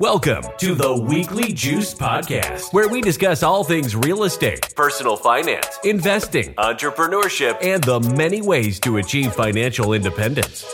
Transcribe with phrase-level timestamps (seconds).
[0.00, 5.66] Welcome to the Weekly Juice Podcast, where we discuss all things real estate, personal finance,
[5.82, 10.64] investing, entrepreneurship, and the many ways to achieve financial independence.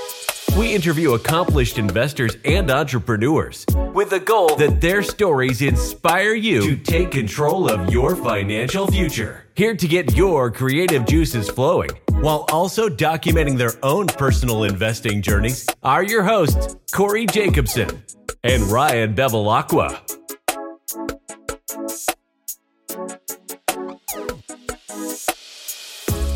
[0.59, 3.65] We interview accomplished investors and entrepreneurs
[3.95, 9.47] with the goal that their stories inspire you to take control of your financial future.
[9.57, 15.67] Here to get your creative juices flowing while also documenting their own personal investing journeys
[15.83, 18.05] are your hosts, Corey Jacobson
[18.45, 20.03] and Ryan Bevilacqua.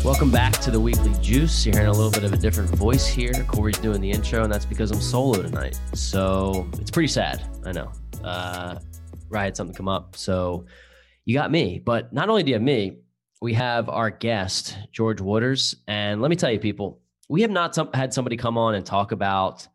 [0.03, 1.63] Welcome back to the Weekly Juice.
[1.67, 3.31] You're hearing a little bit of a different voice here.
[3.47, 5.79] Corey's doing the intro, and that's because I'm solo tonight.
[5.93, 7.43] So it's pretty sad.
[7.63, 7.91] I know.
[8.23, 8.79] Uh,
[9.29, 10.15] Ryan had something come up.
[10.15, 10.65] So
[11.25, 11.77] you got me.
[11.77, 12.97] But not only do you have me,
[13.39, 15.75] we have our guest, George Waters.
[15.87, 19.11] And let me tell you, people, we have not had somebody come on and talk
[19.11, 19.67] about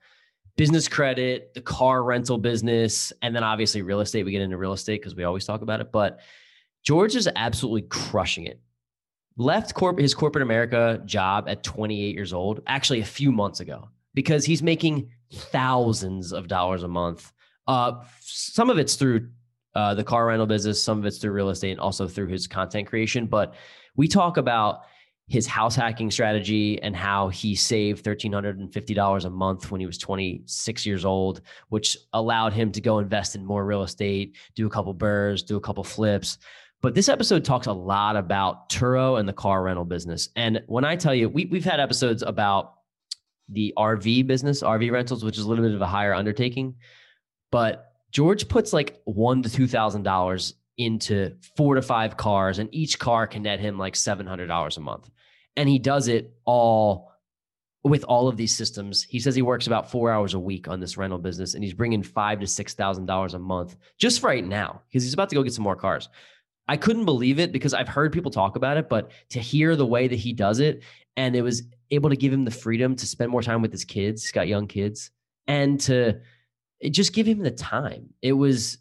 [0.56, 4.24] business credit, the car rental business, and then obviously real estate.
[4.24, 5.90] We get into real estate because we always talk about it.
[5.90, 6.20] But
[6.82, 8.60] George is absolutely crushing it.
[9.36, 13.88] Left corp- his corporate America job at 28 years old, actually a few months ago,
[14.14, 17.32] because he's making thousands of dollars a month.
[17.66, 19.28] Uh, some of it's through
[19.74, 22.46] uh, the car rental business, some of it's through real estate, and also through his
[22.46, 23.26] content creation.
[23.26, 23.54] But
[23.96, 24.82] we talk about
[25.26, 30.84] his house hacking strategy and how he saved $1,350 a month when he was 26
[30.84, 34.92] years old, which allowed him to go invest in more real estate, do a couple
[34.92, 36.38] burrs, do a couple flips.
[36.82, 40.28] But this episode talks a lot about Turo and the car rental business.
[40.36, 42.74] And when I tell you, we, we've had episodes about
[43.48, 46.74] the RV business, RV rentals, which is a little bit of a higher undertaking.
[47.50, 52.68] But George puts like one to two thousand dollars into four to five cars, and
[52.72, 55.10] each car can net him like seven hundred dollars a month.
[55.56, 57.12] And he does it all
[57.84, 59.02] with all of these systems.
[59.02, 61.74] He says he works about four hours a week on this rental business, and he's
[61.74, 65.34] bringing five to six thousand dollars a month just right now because he's about to
[65.34, 66.08] go get some more cars.
[66.66, 69.84] I couldn't believe it because I've heard people talk about it, but to hear the
[69.84, 70.82] way that he does it,
[71.16, 73.84] and it was able to give him the freedom to spend more time with his
[73.84, 74.22] kids.
[74.22, 75.10] He's got young kids,
[75.46, 76.20] and to
[76.90, 78.14] just give him the time.
[78.22, 78.78] It was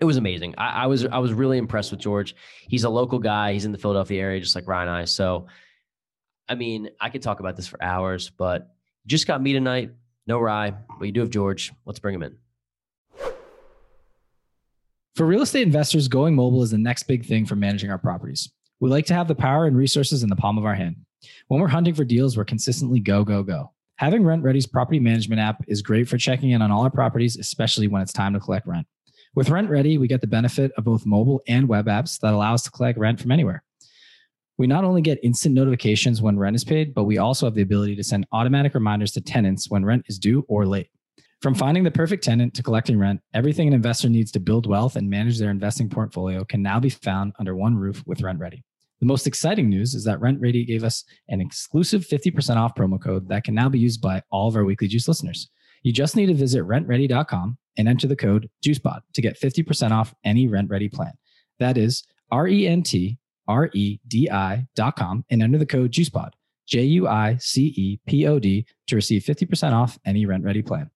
[0.00, 0.54] it was amazing.
[0.58, 2.34] I, I, was I was really impressed with George.
[2.68, 3.52] He's a local guy.
[3.52, 5.04] He's in the Philadelphia area, just like Ryan and I.
[5.04, 5.46] So,
[6.48, 8.74] I mean, I could talk about this for hours, but
[9.06, 9.92] just got me tonight.
[10.26, 11.72] No Rye, but you do have George.
[11.84, 12.36] Let's bring him in.
[15.14, 18.50] For real estate investors, going mobile is the next big thing for managing our properties.
[18.80, 20.96] We like to have the power and resources in the palm of our hand.
[21.48, 23.72] When we're hunting for deals, we're consistently go, go, go.
[23.96, 27.86] Having RentRedi's property management app is great for checking in on all our properties, especially
[27.86, 28.86] when it's time to collect rent.
[29.36, 32.62] With RentRedi, we get the benefit of both mobile and web apps that allow us
[32.64, 33.62] to collect rent from anywhere.
[34.56, 37.62] We not only get instant notifications when rent is paid, but we also have the
[37.62, 40.90] ability to send automatic reminders to tenants when rent is due or late.
[41.42, 44.96] From finding the perfect tenant to collecting rent, everything an investor needs to build wealth
[44.96, 48.62] and manage their investing portfolio can now be found under one roof with RentRedi.
[49.00, 53.28] The most exciting news is that RentRedi gave us an exclusive 50% off promo code
[53.28, 55.50] that can now be used by all of our Weekly Juice listeners.
[55.82, 60.14] You just need to visit rentredi.com and enter the code JUICEPOD to get 50% off
[60.24, 61.12] any RentRedi plan.
[61.58, 63.18] That is R E N T
[63.48, 66.30] R E D com and enter the code JUICEPOD,
[66.66, 70.90] J U I C E P O D, to receive 50% off any RentRedi plan.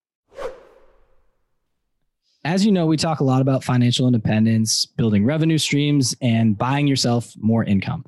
[2.44, 6.86] As you know, we talk a lot about financial independence, building revenue streams, and buying
[6.86, 8.04] yourself more income.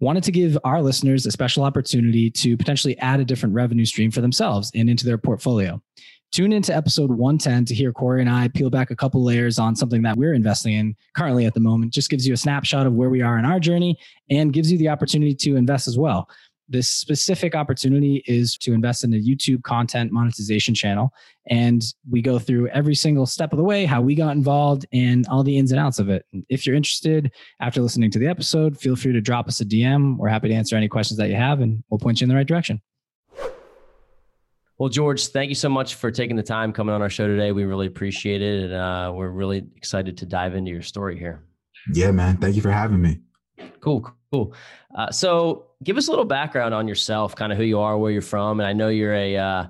[0.00, 4.10] Wanted to give our listeners a special opportunity to potentially add a different revenue stream
[4.10, 5.80] for themselves and into their portfolio.
[6.34, 9.76] Tune into episode 110 to hear Corey and I peel back a couple layers on
[9.76, 11.92] something that we're investing in currently at the moment.
[11.92, 13.96] Just gives you a snapshot of where we are in our journey
[14.28, 16.28] and gives you the opportunity to invest as well.
[16.68, 21.12] This specific opportunity is to invest in a YouTube content monetization channel.
[21.50, 25.24] And we go through every single step of the way, how we got involved, and
[25.28, 26.26] all the ins and outs of it.
[26.48, 27.30] If you're interested
[27.60, 30.16] after listening to the episode, feel free to drop us a DM.
[30.16, 32.34] We're happy to answer any questions that you have, and we'll point you in the
[32.34, 32.82] right direction.
[34.78, 37.52] Well, George, thank you so much for taking the time coming on our show today.
[37.52, 38.64] We really appreciate it.
[38.64, 41.44] And uh, we're really excited to dive into your story here.
[41.92, 42.38] Yeah, man.
[42.38, 43.20] Thank you for having me.
[43.80, 44.54] Cool, cool.
[44.96, 48.10] Uh, so, give us a little background on yourself, kind of who you are, where
[48.10, 49.66] you're from, and I know you're a uh,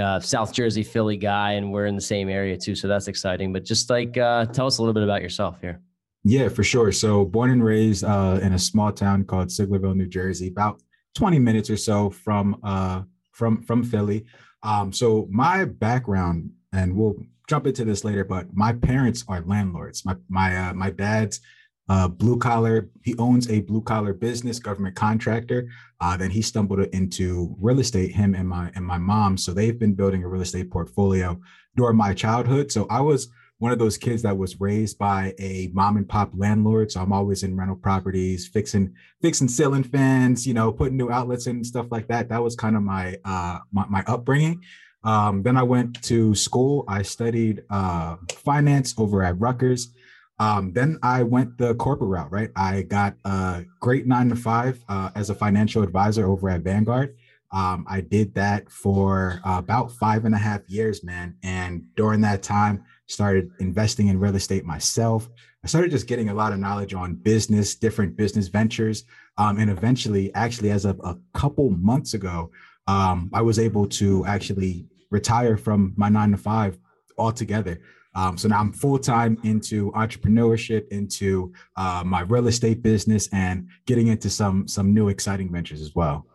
[0.00, 3.52] uh, South Jersey, Philly guy, and we're in the same area too, so that's exciting.
[3.52, 5.80] But just like, uh, tell us a little bit about yourself here.
[6.24, 6.92] Yeah, for sure.
[6.92, 10.80] So, born and raised uh, in a small town called Sicklerville, New Jersey, about
[11.16, 13.02] 20 minutes or so from uh,
[13.32, 14.26] from from Philly.
[14.62, 17.16] Um, so, my background, and we'll
[17.48, 20.04] jump into this later, but my parents are landlords.
[20.04, 21.40] My my uh, my dad's
[21.88, 22.90] uh, blue collar.
[23.02, 25.68] He owns a blue collar business, government contractor.
[26.00, 28.12] Uh, then he stumbled into real estate.
[28.12, 29.36] Him and my and my mom.
[29.36, 31.40] So they've been building a real estate portfolio
[31.76, 32.70] during my childhood.
[32.70, 33.28] So I was
[33.58, 36.92] one of those kids that was raised by a mom and pop landlord.
[36.92, 41.46] So I'm always in rental properties, fixing fixing ceiling fans, you know, putting new outlets
[41.46, 42.28] in and stuff like that.
[42.28, 44.62] That was kind of my uh, my, my upbringing.
[45.04, 46.84] Um, then I went to school.
[46.88, 49.92] I studied uh, finance over at Rutgers.
[50.40, 52.50] Um, then I went the corporate route, right?
[52.54, 57.16] I got a great nine to five uh, as a financial advisor over at Vanguard.
[57.50, 61.36] Um, I did that for uh, about five and a half years, man.
[61.42, 65.28] And during that time, started investing in real estate myself.
[65.64, 69.04] I started just getting a lot of knowledge on business, different business ventures.
[69.38, 72.50] Um, and eventually, actually, as of a couple months ago,
[72.86, 76.78] um, I was able to actually retire from my nine to five
[77.16, 77.80] altogether.
[78.14, 83.68] Um, so now I'm full time into entrepreneurship, into uh, my real estate business, and
[83.86, 86.26] getting into some some new exciting ventures as well.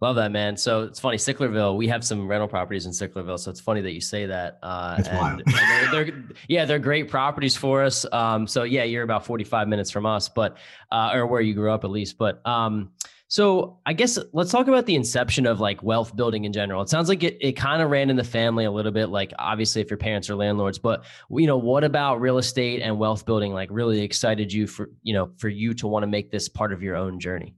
[0.00, 0.56] Love that, man.
[0.56, 1.76] So it's funny, Sicklerville.
[1.76, 4.58] We have some rental properties in Sicklerville, so it's funny that you say that.
[4.62, 8.06] Uh, That's and, and they're, they're, yeah, they're great properties for us.
[8.10, 10.56] Um, so yeah, you're about 45 minutes from us, but
[10.90, 12.16] uh, or where you grew up at least.
[12.16, 12.92] But um,
[13.28, 16.80] so I guess let's talk about the inception of like wealth building in general.
[16.80, 19.34] It sounds like it, it kind of ran in the family a little bit, like
[19.38, 23.26] obviously if your parents are landlords, but you know, what about real estate and wealth
[23.26, 26.48] building like really excited you for, you know, for you to want to make this
[26.48, 27.54] part of your own journey?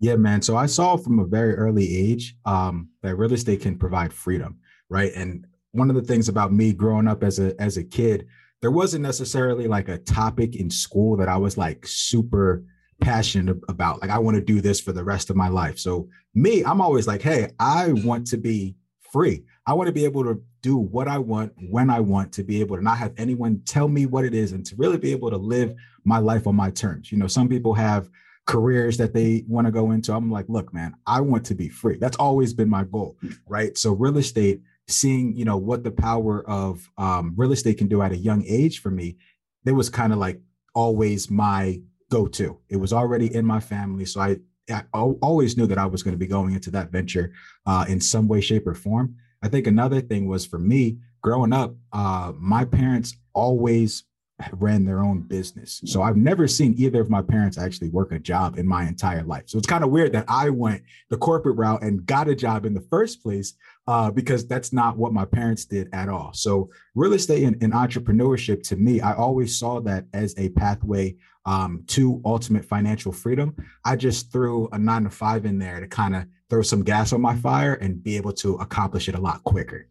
[0.00, 0.42] Yeah, man.
[0.42, 4.58] So I saw from a very early age um, that real estate can provide freedom,
[4.88, 5.12] right?
[5.14, 8.26] And one of the things about me growing up as a as a kid,
[8.60, 12.64] there wasn't necessarily like a topic in school that I was like super
[13.00, 14.00] passionate about.
[14.00, 15.78] Like, I want to do this for the rest of my life.
[15.78, 18.76] So, me, I'm always like, hey, I want to be
[19.12, 19.44] free.
[19.66, 22.60] I want to be able to do what I want when I want to be
[22.60, 25.30] able to not have anyone tell me what it is and to really be able
[25.30, 25.74] to live
[26.04, 27.12] my life on my terms.
[27.12, 28.08] You know, some people have
[28.46, 30.12] careers that they want to go into.
[30.12, 31.96] I'm like, look, man, I want to be free.
[31.98, 33.76] That's always been my goal, right?
[33.76, 38.02] So, real estate, seeing, you know, what the power of um, real estate can do
[38.02, 39.16] at a young age for me,
[39.64, 40.40] it was kind of like
[40.74, 41.80] always my
[42.10, 42.58] go to.
[42.68, 44.04] It was already in my family.
[44.04, 44.36] So I,
[44.70, 47.32] I always knew that I was going to be going into that venture
[47.66, 49.16] uh, in some way, shape, or form.
[49.42, 54.04] I think another thing was for me growing up, uh, my parents always
[54.52, 55.80] ran their own business.
[55.84, 59.22] So I've never seen either of my parents actually work a job in my entire
[59.22, 59.44] life.
[59.46, 62.66] So it's kind of weird that I went the corporate route and got a job
[62.66, 63.54] in the first place
[63.86, 66.32] uh, because that's not what my parents did at all.
[66.32, 71.16] So real estate and, and entrepreneurship to me, I always saw that as a pathway
[71.46, 73.54] um, to ultimate financial freedom.
[73.84, 77.12] I just threw a nine to five in there to kind of throw some gas
[77.12, 79.88] on my fire and be able to accomplish it a lot quicker.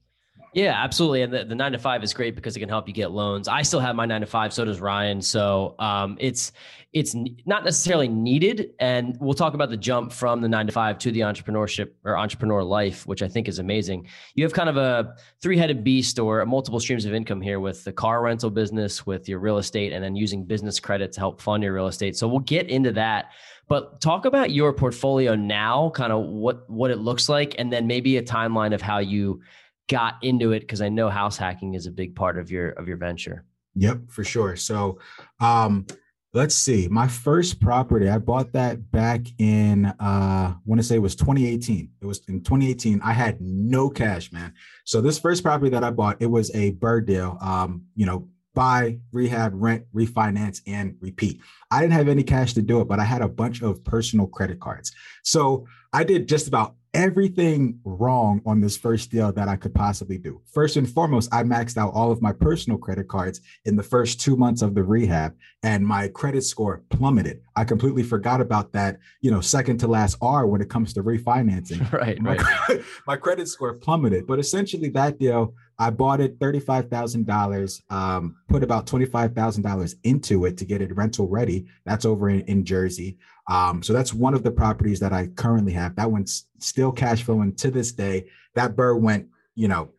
[0.53, 1.23] Yeah, absolutely.
[1.23, 3.47] And the, the nine to five is great because it can help you get loans.
[3.47, 4.53] I still have my nine to five.
[4.53, 5.21] So does Ryan.
[5.21, 6.51] So um, it's
[6.93, 7.15] it's
[7.47, 8.69] not necessarily needed.
[8.79, 12.17] And we'll talk about the jump from the nine to five to the entrepreneurship or
[12.17, 14.07] entrepreneur life, which I think is amazing.
[14.35, 17.83] You have kind of a three headed beast or multiple streams of income here with
[17.83, 21.41] the car rental business, with your real estate, and then using business credit to help
[21.41, 22.15] fund your real estate.
[22.15, 23.31] So we'll get into that.
[23.67, 27.87] But talk about your portfolio now, kind of what what it looks like, and then
[27.87, 29.41] maybe a timeline of how you
[29.89, 32.87] got into it because I know house hacking is a big part of your of
[32.87, 33.45] your venture.
[33.75, 34.55] Yep, for sure.
[34.55, 34.99] So,
[35.39, 35.87] um,
[36.33, 36.87] let's see.
[36.87, 41.15] My first property, I bought that back in uh I want to say it was
[41.15, 41.89] 2018.
[42.01, 43.01] It was in 2018.
[43.03, 44.53] I had no cash, man.
[44.85, 47.37] So this first property that I bought, it was a BRRRR deal.
[47.41, 51.41] Um, you know, buy, rehab, rent, refinance, and repeat.
[51.71, 54.27] I didn't have any cash to do it, but I had a bunch of personal
[54.27, 54.91] credit cards.
[55.23, 60.17] So I did just about everything wrong on this first deal that I could possibly
[60.17, 60.41] do.
[60.45, 64.21] First and foremost, I maxed out all of my personal credit cards in the first
[64.21, 67.41] two months of the rehab, and my credit score plummeted.
[67.55, 71.03] I completely forgot about that, you know, second to last R when it comes to
[71.03, 71.91] refinancing.
[71.91, 72.37] right, my,
[72.69, 72.83] right.
[73.07, 74.27] my credit score plummeted.
[74.27, 80.65] But essentially, that deal, I bought it $35,000, um, put about $25,000 into it to
[80.65, 81.65] get it rental ready.
[81.85, 83.17] That's over in, in Jersey.
[83.49, 85.97] Um, so that's one of the properties that I currently have.
[85.97, 88.27] That one's still cash flowing to this day.
[88.55, 89.89] That BRRRR went, you know,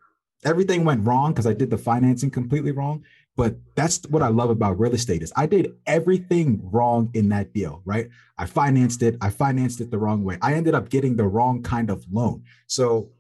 [0.43, 3.05] everything went wrong because I did the financing completely wrong.
[3.37, 7.53] But that's what I love about real estate is I did everything wrong in that
[7.53, 8.09] deal, right?
[8.39, 9.19] I financed it.
[9.21, 10.39] I financed it the wrong way.
[10.41, 12.45] I ended up getting the wrong kind of loan.
[12.69, 13.11] So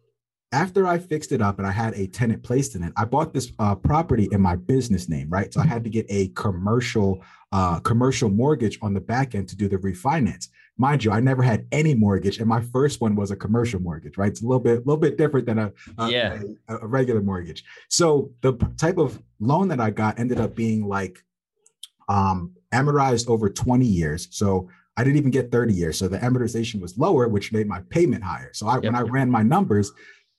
[0.54, 3.34] after I fixed it up and I had a tenant placed in it, I bought
[3.34, 5.52] this uh, property in my business name, right?
[5.52, 9.56] So I had to get a commercial uh, commercial mortgage on the back end to
[9.56, 10.48] do the refinance.
[10.76, 14.16] Mind you, I never had any mortgage, and my first one was a commercial mortgage,
[14.16, 14.30] right?
[14.30, 16.40] It's a little bit, a little bit different than a, a yeah.
[16.68, 17.64] a, a regular mortgage.
[17.88, 21.18] So the type of loan that I got ended up being like
[22.08, 24.28] um amortized over 20 years.
[24.30, 25.98] So I didn't even get 30 years.
[25.98, 28.50] So the amortization was lower, which made my payment higher.
[28.52, 28.84] So I, yep.
[28.84, 29.92] when I ran my numbers,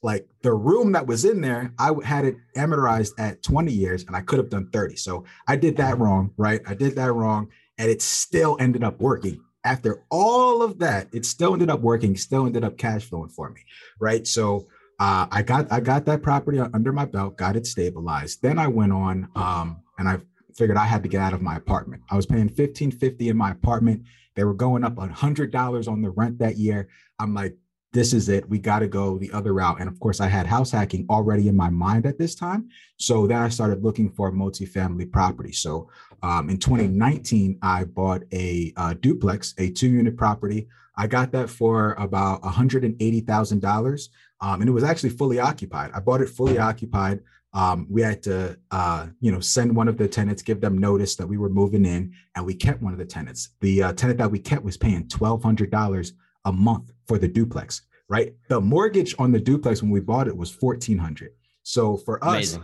[0.05, 4.15] like the room that was in there, I had it amortized at 20 years and
[4.15, 4.97] I could have done 30.
[4.97, 6.61] So I did that wrong, right?
[6.67, 7.49] I did that wrong.
[7.79, 9.41] And it still ended up working.
[9.63, 13.49] After all of that, it still ended up working, still ended up cash flowing for
[13.49, 13.61] me,
[13.99, 14.27] right?
[14.27, 14.67] So
[14.99, 18.43] uh, I got I got that property under my belt, got it stabilized.
[18.43, 20.19] Then I went on um, and I
[20.53, 22.03] figured I had to get out of my apartment.
[22.11, 24.03] I was paying 1550 in my apartment.
[24.35, 26.89] They were going up $100 on the rent that year.
[27.19, 27.57] I'm like,
[27.95, 28.47] this is it.
[28.49, 29.79] We got to go the other route.
[29.79, 32.69] And of course, I had house hacking already in my mind at this time.
[32.97, 35.53] So then I started looking for a multifamily property.
[35.53, 35.89] So
[36.21, 40.67] um, in 2019, I bought a, a duplex, a two unit property.
[40.97, 44.09] I got that for about $180,000.
[44.41, 45.91] Um, and it was actually fully occupied.
[45.95, 47.21] I bought it fully occupied.
[47.53, 51.15] Um, we had to, uh, you know, send one of the tenants, give them notice
[51.15, 53.51] that we were moving in, and we kept one of the tenants.
[53.61, 56.11] The uh, tenant that we kept was paying twelve hundred dollars
[56.45, 57.81] a month for the duplex.
[58.07, 61.31] Right, the mortgage on the duplex when we bought it was fourteen hundred.
[61.63, 62.63] So for us, Amazing.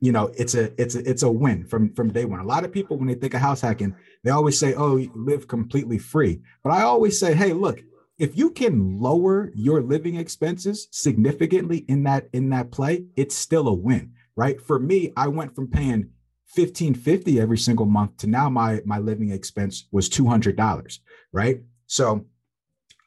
[0.00, 2.40] you know, it's a it's a it's a win from from day one.
[2.40, 3.94] A lot of people when they think of house hacking,
[4.24, 7.80] they always say, "Oh, you live completely free," but I always say, "Hey, look."
[8.18, 13.68] If you can lower your living expenses significantly in that in that play, it's still
[13.68, 14.58] a win, right?
[14.58, 16.12] For me, I went from paying
[16.54, 20.98] 1550 every single month to now my my living expense was $200,
[21.32, 21.60] right?
[21.86, 22.24] So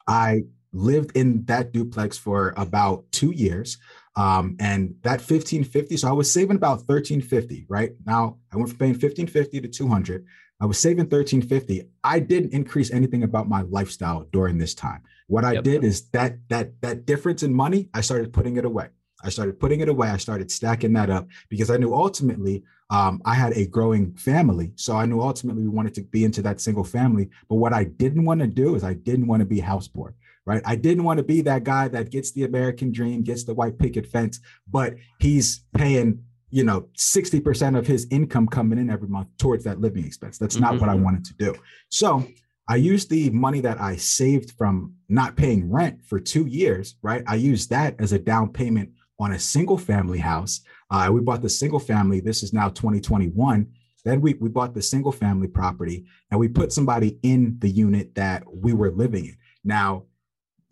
[0.06, 3.78] I lived in that duplex for about two years.
[4.16, 7.92] Um, and that 1550, so I was saving about 1350, right?
[8.04, 10.24] Now I went from paying 1550 to 200.
[10.60, 11.88] I was saving 1350.
[12.04, 15.02] I didn't increase anything about my lifestyle during this time.
[15.28, 15.64] What I yep.
[15.64, 18.88] did is that that that difference in money, I started putting it away.
[19.22, 20.08] I started putting it away.
[20.08, 24.72] I started stacking that up because I knew ultimately um, I had a growing family.
[24.74, 27.30] So I knew ultimately we wanted to be into that single family.
[27.48, 30.14] But what I didn't want to do is I didn't want to be house poor,
[30.44, 30.60] right?
[30.64, 33.78] I didn't want to be that guy that gets the American dream, gets the white
[33.78, 39.28] picket fence, but he's paying, you know, 60% of his income coming in every month
[39.38, 40.36] towards that living expense.
[40.36, 40.80] That's not mm-hmm.
[40.80, 41.04] what I mm-hmm.
[41.04, 41.54] wanted to do.
[41.90, 42.26] So
[42.68, 47.22] I used the money that I saved from not paying rent for two years, right?
[47.26, 50.60] I used that as a down payment on a single family house.
[50.90, 52.20] Uh, we bought the single family.
[52.20, 53.66] This is now 2021.
[54.04, 58.14] Then we, we bought the single family property and we put somebody in the unit
[58.14, 59.36] that we were living in.
[59.62, 60.04] Now,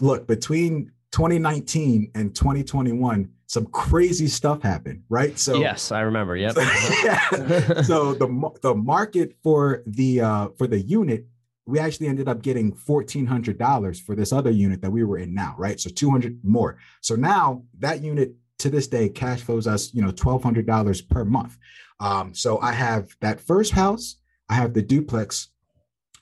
[0.01, 5.39] look, between 2019 and 2021, some crazy stuff happened, right?
[5.39, 6.37] So yes, I remember.
[6.37, 6.53] Yep.
[7.85, 11.27] so the the market for the uh, for the unit,
[11.65, 15.17] we actually ended up getting fourteen hundred dollars for this other unit that we were
[15.17, 15.81] in now, right?
[15.81, 16.77] So two hundred more.
[17.01, 21.01] So now that unit to this day cash flows us, you know, twelve hundred dollars
[21.01, 21.57] per month.
[22.01, 24.17] Um, so I have that first house,
[24.49, 25.49] I have the duplex,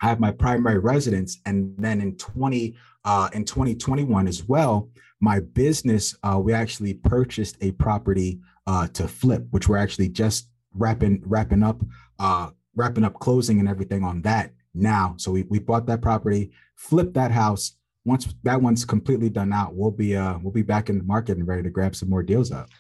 [0.01, 2.77] I have my primary residence, and then in twenty
[3.07, 4.91] uh, in 2021 as well,
[5.21, 10.49] my business, uh, we actually purchased a property uh, to flip, which we're actually just
[10.75, 11.81] wrapping wrapping up,
[12.19, 15.15] uh, wrapping up closing and everything on that now.
[15.19, 17.76] So we, we bought that property, flipped that house.
[18.07, 21.37] Once that one's completely done out, we'll be uh we'll be back in the market
[21.37, 22.71] and ready to grab some more deals up.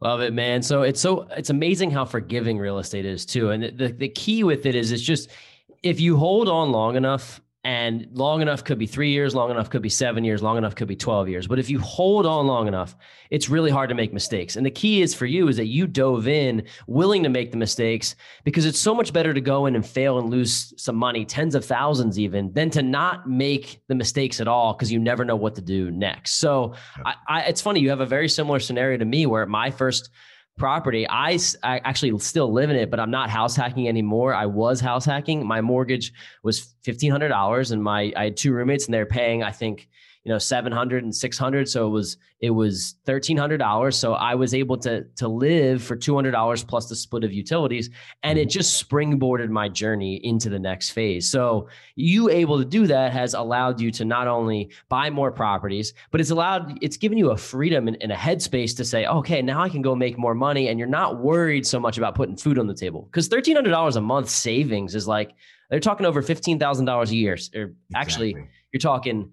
[0.00, 0.62] Love it, man.
[0.62, 3.50] So it's so it's amazing how forgiving real estate is too.
[3.50, 5.28] And the, the key with it is it's just
[5.82, 9.68] if you hold on long enough and long enough could be three years, long enough
[9.68, 11.46] could be seven years, long enough could be 12 years.
[11.48, 12.94] But if you hold on long enough,
[13.30, 14.54] it's really hard to make mistakes.
[14.54, 17.56] And the key is for you is that you dove in willing to make the
[17.56, 21.24] mistakes because it's so much better to go in and fail and lose some money,
[21.24, 25.24] tens of thousands even, than to not make the mistakes at all because you never
[25.24, 26.36] know what to do next.
[26.36, 26.74] So
[27.04, 30.10] I, I, it's funny, you have a very similar scenario to me where my first
[30.58, 31.06] property.
[31.08, 34.34] I, I actually still live in it, but I'm not house hacking anymore.
[34.34, 35.46] I was house hacking.
[35.46, 36.12] My mortgage
[36.42, 39.88] was $1,500 and my, I had two roommates and they're paying, I think,
[40.24, 44.76] you know 700 and 600 so it was it was $1300 so i was able
[44.78, 47.90] to to live for $200 plus the split of utilities
[48.22, 48.50] and it mm-hmm.
[48.50, 51.30] just springboarded my journey into the next phase.
[51.30, 55.94] So you able to do that has allowed you to not only buy more properties
[56.10, 59.42] but it's allowed it's given you a freedom and, and a headspace to say okay
[59.42, 62.36] now i can go make more money and you're not worried so much about putting
[62.36, 63.02] food on the table.
[63.02, 65.32] Because $1300 a month savings is like
[65.70, 67.74] they're talking over $15000 a year or exactly.
[67.94, 68.34] actually
[68.72, 69.30] you're talking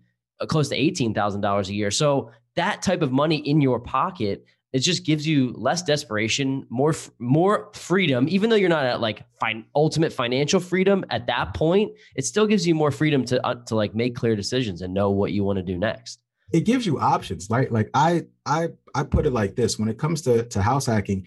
[0.48, 1.92] close to $18,000 a year.
[1.92, 6.94] So that type of money in your pocket, it just gives you less desperation, more
[7.20, 8.28] more freedom.
[8.28, 12.48] Even though you're not at like fin- ultimate financial freedom at that point, it still
[12.48, 15.44] gives you more freedom to uh, to like make clear decisions and know what you
[15.44, 16.20] want to do next.
[16.52, 17.72] It gives you options, right?
[17.72, 21.26] Like I I I put it like this: when it comes to to house hacking,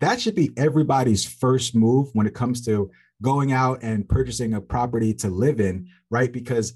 [0.00, 2.90] that should be everybody's first move when it comes to
[3.22, 6.32] going out and purchasing a property to live in, right?
[6.32, 6.74] Because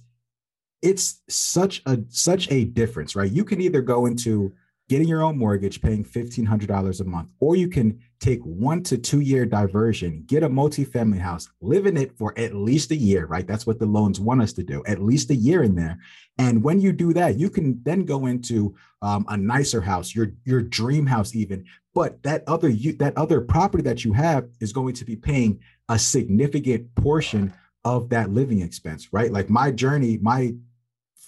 [0.82, 3.30] it's such a such a difference, right?
[3.30, 4.52] You can either go into
[4.90, 9.20] getting your own mortgage, paying $1,500 a month, or you can take one to two
[9.20, 13.46] year diversion, get a multifamily house, live in it for at least a year, right?
[13.46, 15.96] That's what the loans want us to do, at least a year in there.
[16.38, 20.32] And when you do that, you can then go into um, a nicer house, your
[20.44, 21.64] your dream house even.
[21.94, 25.60] But that other you that other property that you have is going to be paying
[25.88, 27.52] a significant portion
[27.84, 29.30] of that living expense, right?
[29.30, 30.54] Like my journey, my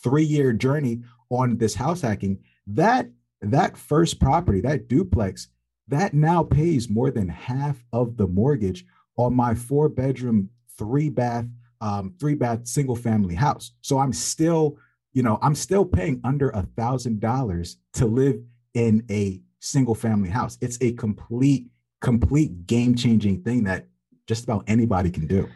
[0.03, 3.09] three year journey on this house hacking, that
[3.41, 5.49] that first property, that duplex,
[5.89, 8.85] that now pays more than half of the mortgage
[9.17, 11.47] on my four bedroom, three bath,
[11.81, 13.73] um, three bath single family house.
[13.81, 14.79] So I'm still,
[15.13, 18.37] you know, I'm still paying under a thousand dollars to live
[18.75, 20.57] in a single family house.
[20.61, 21.67] It's a complete,
[22.01, 23.87] complete game changing thing that
[24.27, 25.49] just about anybody can do.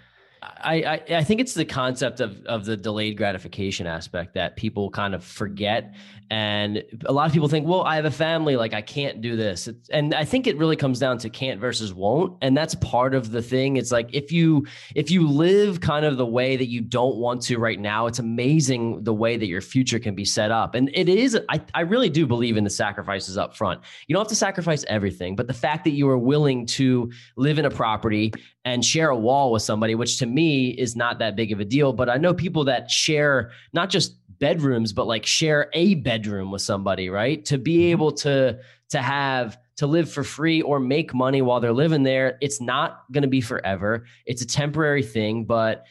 [0.43, 5.15] I, I, think it's the concept of of the delayed gratification aspect that people kind
[5.15, 5.95] of forget,
[6.31, 9.37] and a lot of people think, well, I have a family, like I can't do
[9.37, 12.75] this, it's, and I think it really comes down to can't versus won't, and that's
[12.77, 13.77] part of the thing.
[13.77, 17.43] It's like if you if you live kind of the way that you don't want
[17.43, 20.91] to right now, it's amazing the way that your future can be set up, and
[20.95, 21.39] it is.
[21.49, 23.81] I I really do believe in the sacrifices up front.
[24.07, 27.59] You don't have to sacrifice everything, but the fact that you are willing to live
[27.59, 28.33] in a property
[28.67, 31.65] and share a wall with somebody, which to me is not that big of a
[31.65, 31.93] deal.
[31.93, 36.63] But I know people that share not just bedrooms, but like share a bedroom with
[36.63, 37.45] somebody, right?
[37.47, 37.93] To be mm-hmm.
[37.93, 38.59] able to
[38.91, 43.05] to have to live for free or make money while they're living there, it's not
[43.13, 44.07] going to be forever.
[44.25, 45.85] It's a temporary thing, but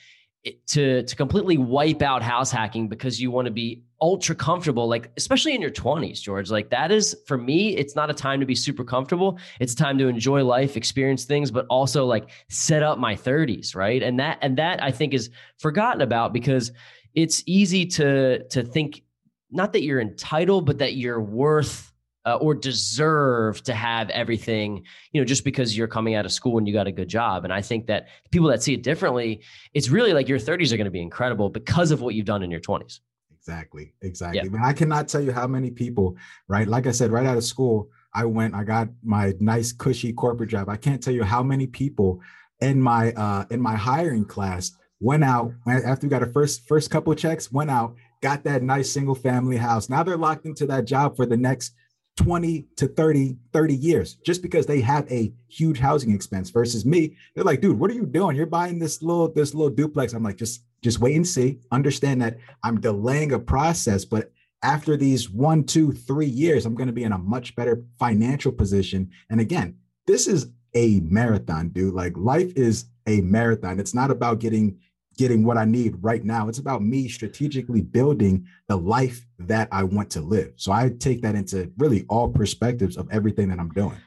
[0.67, 5.09] to to completely wipe out house hacking because you want to be ultra comfortable like
[5.17, 8.45] especially in your 20s george like that is for me it's not a time to
[8.45, 9.39] be super comfortable.
[9.59, 14.03] It's time to enjoy life experience things but also like set up my 30s right?
[14.03, 16.71] And that and that i think is forgotten about because
[17.13, 19.03] it's easy to to think
[19.51, 21.91] not that you're entitled but that you're worth
[22.25, 26.57] uh, or deserve to have everything, you know, just because you're coming out of school
[26.57, 27.43] and you got a good job.
[27.43, 29.41] And I think that people that see it differently,
[29.73, 32.41] it's really like your 30s are going to be incredible because of what you've done
[32.41, 32.99] in your 20s.
[33.31, 33.93] Exactly.
[34.01, 34.49] Exactly.
[34.51, 34.65] Yeah.
[34.65, 36.67] I cannot tell you how many people, right?
[36.67, 40.49] Like I said, right out of school, I went, I got my nice cushy corporate
[40.49, 40.67] job.
[40.67, 42.21] I can't tell you how many people
[42.61, 46.89] in my uh in my hiring class went out after we got a first first
[46.89, 49.89] couple checks, went out, got that nice single family house.
[49.89, 51.73] Now they're locked into that job for the next
[52.17, 57.15] 20 to 30 30 years just because they have a huge housing expense versus me.
[57.33, 58.35] They're like dude what are you doing?
[58.35, 60.13] You're buying this little this little duplex.
[60.13, 61.59] I'm like just just wait and see.
[61.71, 64.31] Understand that i'm delaying a process but
[64.63, 68.51] after these one two three years i'm going to be in a much better financial
[68.51, 69.09] position.
[69.29, 71.93] And again this is a marathon dude.
[71.93, 73.79] Like life is a marathon.
[73.79, 74.77] It's not about getting
[75.17, 76.47] getting what I need right now.
[76.47, 80.53] It's about me strategically building the life that I want to live.
[80.55, 83.97] So I take that into really all perspectives of everything that I'm doing.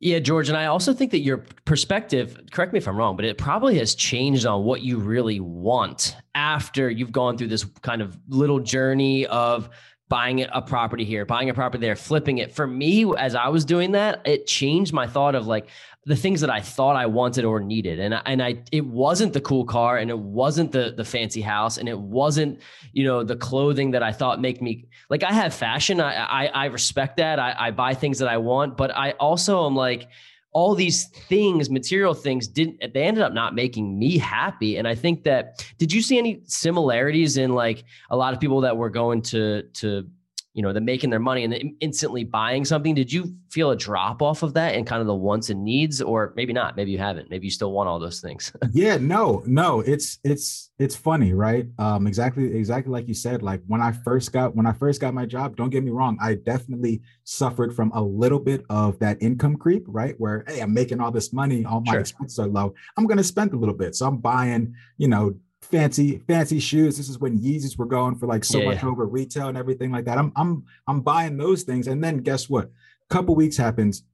[0.00, 0.48] Yeah, George.
[0.48, 3.78] And I also think that your perspective, correct me if I'm wrong, but it probably
[3.78, 8.60] has changed on what you really want after you've gone through this kind of little
[8.60, 9.70] journey of
[10.08, 12.52] buying a property here, buying a property there, flipping it.
[12.52, 15.68] For me, as I was doing that, it changed my thought of like,
[16.06, 17.98] the things that I thought I wanted or needed.
[17.98, 21.40] And I, and I it wasn't the cool car and it wasn't the the fancy
[21.40, 22.60] house and it wasn't,
[22.92, 26.00] you know, the clothing that I thought make me like I have fashion.
[26.00, 27.38] I I, I respect that.
[27.38, 30.08] I, I buy things that I want, but I also am like
[30.54, 34.76] all these things, material things, didn't they ended up not making me happy.
[34.76, 38.60] And I think that did you see any similarities in like a lot of people
[38.62, 40.08] that were going to to
[40.54, 42.94] you know, they're making their money and then instantly buying something.
[42.94, 46.00] Did you feel a drop off of that and kind of the wants and needs,
[46.00, 46.76] or maybe not?
[46.76, 47.28] Maybe you haven't.
[47.28, 48.52] Maybe you still want all those things.
[48.72, 49.80] yeah, no, no.
[49.80, 51.66] It's it's it's funny, right?
[51.80, 53.42] Um, exactly, exactly like you said.
[53.42, 56.16] Like when I first got when I first got my job, don't get me wrong,
[56.20, 60.14] I definitely suffered from a little bit of that income creep, right?
[60.18, 62.00] Where hey, I'm making all this money, all my sure.
[62.00, 62.74] expenses are low.
[62.96, 63.96] I'm gonna spend a little bit.
[63.96, 66.96] So I'm buying, you know, fancy fancy shoes.
[66.96, 68.88] This is when Yeezys were going for like so yeah, much yeah.
[68.88, 70.18] over retail and everything like that.
[70.18, 72.66] I'm I'm I'm buying those things, and then guess what?
[72.66, 74.04] A couple weeks happens,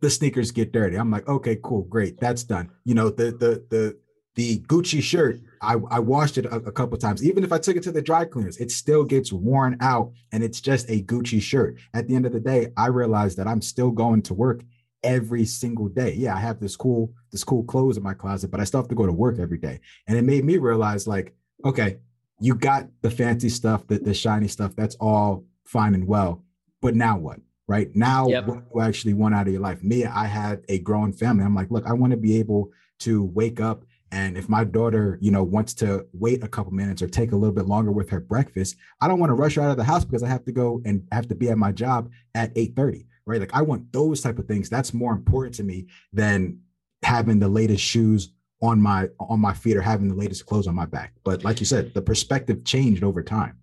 [0.00, 0.96] the sneakers get dirty.
[0.96, 2.70] I'm like, okay, cool, great, that's done.
[2.84, 3.96] You know, the the the
[4.34, 7.24] the Gucci shirt, I, I washed it a, a couple times.
[7.24, 10.42] Even if I took it to the dry cleaners, it still gets worn out and
[10.42, 11.78] it's just a Gucci shirt.
[11.92, 14.62] At the end of the day, I realized that I'm still going to work
[15.02, 16.14] every single day.
[16.14, 18.88] Yeah, I have this cool this cool clothes in my closet, but I still have
[18.88, 19.80] to go to work every day.
[20.06, 21.34] And it made me realize like,
[21.64, 21.98] okay,
[22.40, 26.42] you got the fancy stuff, the, the shiny stuff, that's all fine and well.
[26.80, 27.40] But now what?
[27.68, 28.46] Right now, yep.
[28.46, 29.82] what you actually want out of your life?
[29.82, 31.44] Me, I had a growing family.
[31.44, 35.18] I'm like, look, I want to be able to wake up And if my daughter,
[35.22, 38.10] you know, wants to wait a couple minutes or take a little bit longer with
[38.10, 40.44] her breakfast, I don't want to rush her out of the house because I have
[40.44, 43.40] to go and have to be at my job at 8:30, right?
[43.40, 44.68] Like I want those type of things.
[44.68, 46.60] That's more important to me than
[47.02, 48.30] having the latest shoes
[48.60, 51.14] on my on my feet or having the latest clothes on my back.
[51.24, 53.58] But like you said, the perspective changed over time.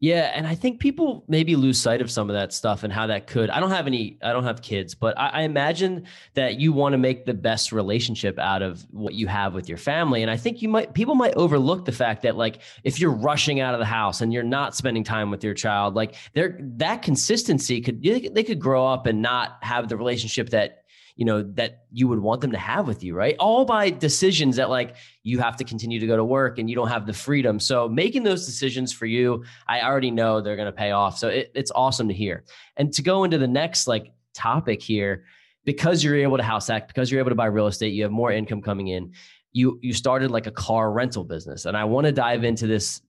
[0.00, 3.06] Yeah, and I think people maybe lose sight of some of that stuff and how
[3.06, 3.50] that could.
[3.50, 4.18] I don't have any.
[4.22, 7.72] I don't have kids, but I, I imagine that you want to make the best
[7.72, 10.22] relationship out of what you have with your family.
[10.22, 13.60] And I think you might people might overlook the fact that like if you're rushing
[13.60, 17.02] out of the house and you're not spending time with your child, like there that
[17.02, 20.84] consistency could they could grow up and not have the relationship that
[21.16, 23.34] you know that you would want them to have with you right?
[23.38, 26.76] All by decisions that like you have to continue to go to work and you
[26.76, 27.58] don't have the freedom.
[27.58, 31.18] So making those decisions for you i already know they're going to pay off.
[31.18, 32.44] So it, it's awesome to hear.
[32.76, 35.24] And to go into the next like topic here
[35.64, 38.12] because you're able to house hack because you're able to buy real estate you have
[38.12, 39.12] more income coming in
[39.52, 41.64] you you started like a car rental business.
[41.64, 43.00] And i want to dive into this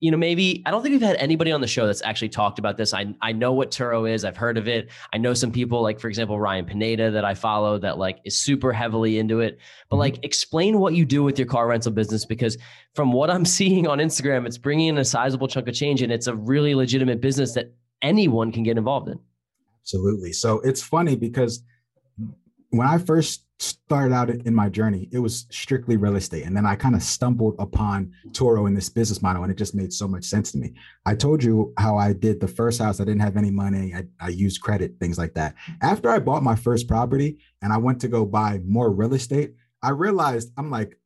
[0.00, 2.58] you know, maybe I don't think we've had anybody on the show that's actually talked
[2.58, 2.94] about this.
[2.94, 4.24] I I know what Turo is.
[4.24, 4.90] I've heard of it.
[5.12, 8.36] I know some people like, for example, Ryan Pineda that I follow that like is
[8.36, 9.58] super heavily into it.
[9.88, 10.00] But mm-hmm.
[10.00, 12.58] like, explain what you do with your car rental business because
[12.94, 16.12] from what I'm seeing on Instagram, it's bringing in a sizable chunk of change and
[16.12, 19.18] it's a really legitimate business that anyone can get involved in.
[19.82, 20.32] Absolutely.
[20.32, 21.62] So it's funny because
[22.72, 26.46] when I first started out in my journey, it was strictly real estate.
[26.46, 29.74] And then I kind of stumbled upon Turo in this business model, and it just
[29.74, 30.72] made so much sense to me.
[31.04, 32.98] I told you how I did the first house.
[32.98, 33.94] I didn't have any money.
[33.94, 35.54] I, I used credit, things like that.
[35.82, 39.52] After I bought my first property and I went to go buy more real estate,
[39.82, 40.98] I realized I'm like,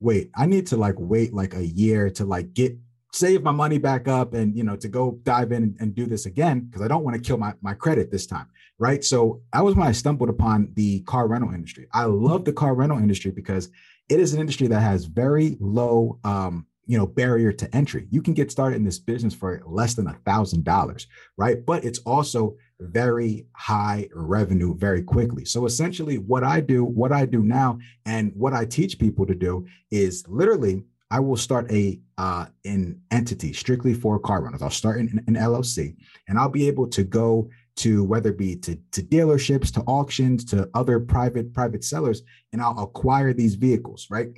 [0.00, 2.76] wait, I need to like wait like a year to like get
[3.12, 6.06] save my money back up and you know to go dive in and, and do
[6.06, 8.46] this again because I don't want to kill my, my credit this time
[8.82, 9.04] right?
[9.04, 11.86] So that was when I stumbled upon the car rental industry.
[11.92, 13.70] I love the car rental industry because
[14.08, 18.08] it is an industry that has very low, um, you know, barrier to entry.
[18.10, 21.64] You can get started in this business for less than a thousand dollars, right?
[21.64, 25.44] But it's also very high revenue very quickly.
[25.44, 29.34] So essentially, what I do, what I do now, and what I teach people to
[29.36, 34.62] do is literally I will start a uh, an entity strictly for car rentals.
[34.62, 35.94] I'll start an, an LLC,
[36.26, 40.44] and I'll be able to go to whether it be to, to dealerships, to auctions,
[40.46, 44.28] to other private private sellers, and I'll acquire these vehicles, right?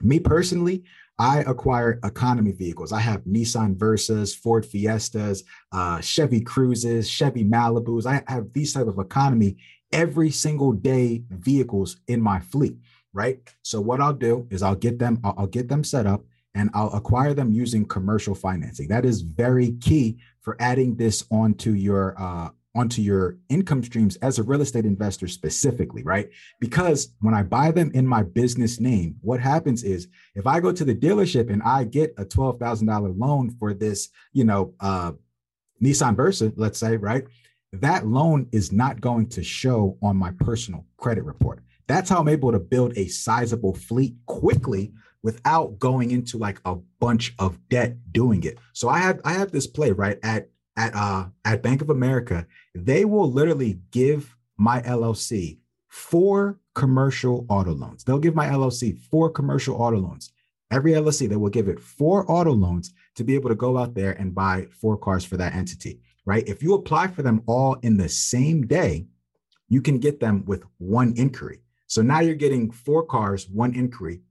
[0.00, 0.84] Me personally,
[1.18, 2.92] I acquire economy vehicles.
[2.92, 8.06] I have Nissan Versas, Ford Fiestas, uh, Chevy Cruzes, Chevy Malibus.
[8.06, 9.58] I have these type of economy
[9.92, 12.76] every single day vehicles in my fleet,
[13.12, 13.38] right?
[13.62, 16.70] So what I'll do is I'll get them, I'll, I'll get them set up and
[16.74, 18.88] I'll acquire them using commercial financing.
[18.88, 24.38] That is very key for adding this onto your uh, onto your income streams as
[24.38, 26.30] a real estate investor specifically, right?
[26.58, 30.72] Because when I buy them in my business name, what happens is if I go
[30.72, 35.12] to the dealership and I get a $12,000 loan for this, you know, uh,
[35.82, 37.24] Nissan Versa, let's say, right?
[37.72, 41.62] That loan is not going to show on my personal credit report.
[41.88, 46.76] That's how I'm able to build a sizable fleet quickly without going into like a
[47.00, 48.58] bunch of debt doing it.
[48.72, 52.46] So I have I have this play right at at uh at Bank of America
[52.74, 55.58] they will literally give my LLC
[55.88, 58.04] four commercial auto loans.
[58.04, 60.32] They'll give my LLC four commercial auto loans.
[60.70, 63.94] Every LLC, they will give it four auto loans to be able to go out
[63.94, 66.48] there and buy four cars for that entity, right?
[66.48, 69.06] If you apply for them all in the same day,
[69.68, 71.60] you can get them with one inquiry.
[71.88, 74.22] So now you're getting four cars, one inquiry,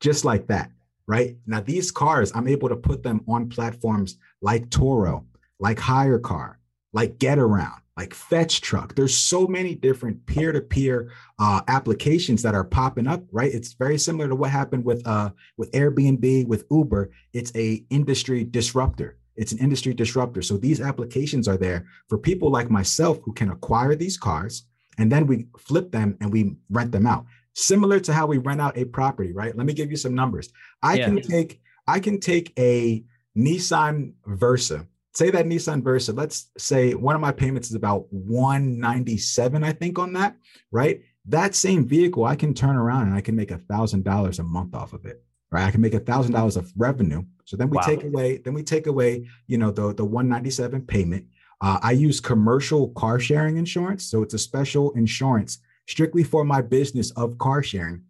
[0.00, 0.72] just like that,
[1.06, 1.36] right?
[1.46, 5.24] Now, these cars, I'm able to put them on platforms like Turo,
[5.58, 6.56] like HyreCar,
[6.92, 8.94] like Getaround, like Fetch Truck.
[8.94, 13.52] There's so many different peer-to-peer uh, applications that are popping up, right?
[13.52, 17.10] It's very similar to what happened with uh, with Airbnb, with Uber.
[17.32, 19.18] It's a industry disruptor.
[19.36, 20.42] It's an industry disruptor.
[20.42, 24.66] So these applications are there for people like myself who can acquire these cars
[24.98, 27.26] and then we flip them and we rent them out.
[27.54, 29.56] Similar to how we rent out a property, right?
[29.56, 30.50] Let me give you some numbers.
[30.82, 31.06] I yeah.
[31.06, 33.04] can take I can take a
[33.36, 39.64] Nissan Versa say that Nissan Versa, let's say one of my payments is about 197,
[39.64, 40.36] I think, on that,
[40.70, 41.00] right?
[41.24, 44.42] That same vehicle, I can turn around and I can make a thousand dollars a
[44.42, 45.22] month off of it.
[45.50, 45.64] Right.
[45.64, 47.22] I can make a thousand dollars of revenue.
[47.44, 47.82] So then we wow.
[47.84, 51.24] take away, then we take away, you know, the, the 197 payment.
[51.60, 54.04] Uh, I use commercial car sharing insurance.
[54.04, 58.02] So it's a special insurance strictly for my business of car sharing.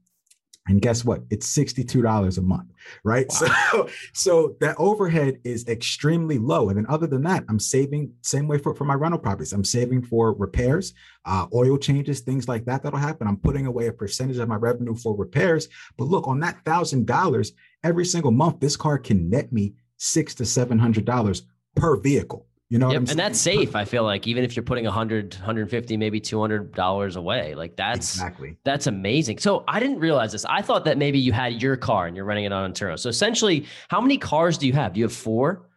[0.68, 1.22] And guess what?
[1.30, 2.72] It's $62 a month,
[3.04, 3.26] right?
[3.40, 3.46] Wow.
[3.70, 6.68] So, so that overhead is extremely low.
[6.68, 9.52] And then other than that, I'm saving same way for, for my rental properties.
[9.52, 10.92] I'm saving for repairs,
[11.24, 13.28] uh, oil changes, things like that that'll happen.
[13.28, 15.68] I'm putting away a percentage of my revenue for repairs.
[15.96, 17.52] But look, on that thousand dollars
[17.84, 21.42] every single month, this car can net me six to seven hundred dollars
[21.76, 22.45] per vehicle.
[22.68, 23.76] You know, yep, and that's safe.
[23.76, 28.14] I feel like even if you're putting 100, 150, maybe 200 dollars away, like that's
[28.14, 29.38] exactly that's amazing.
[29.38, 30.44] So I didn't realize this.
[30.46, 32.98] I thought that maybe you had your car and you're running it on Turo.
[32.98, 34.94] So essentially, how many cars do you have?
[34.94, 35.68] Do you have four?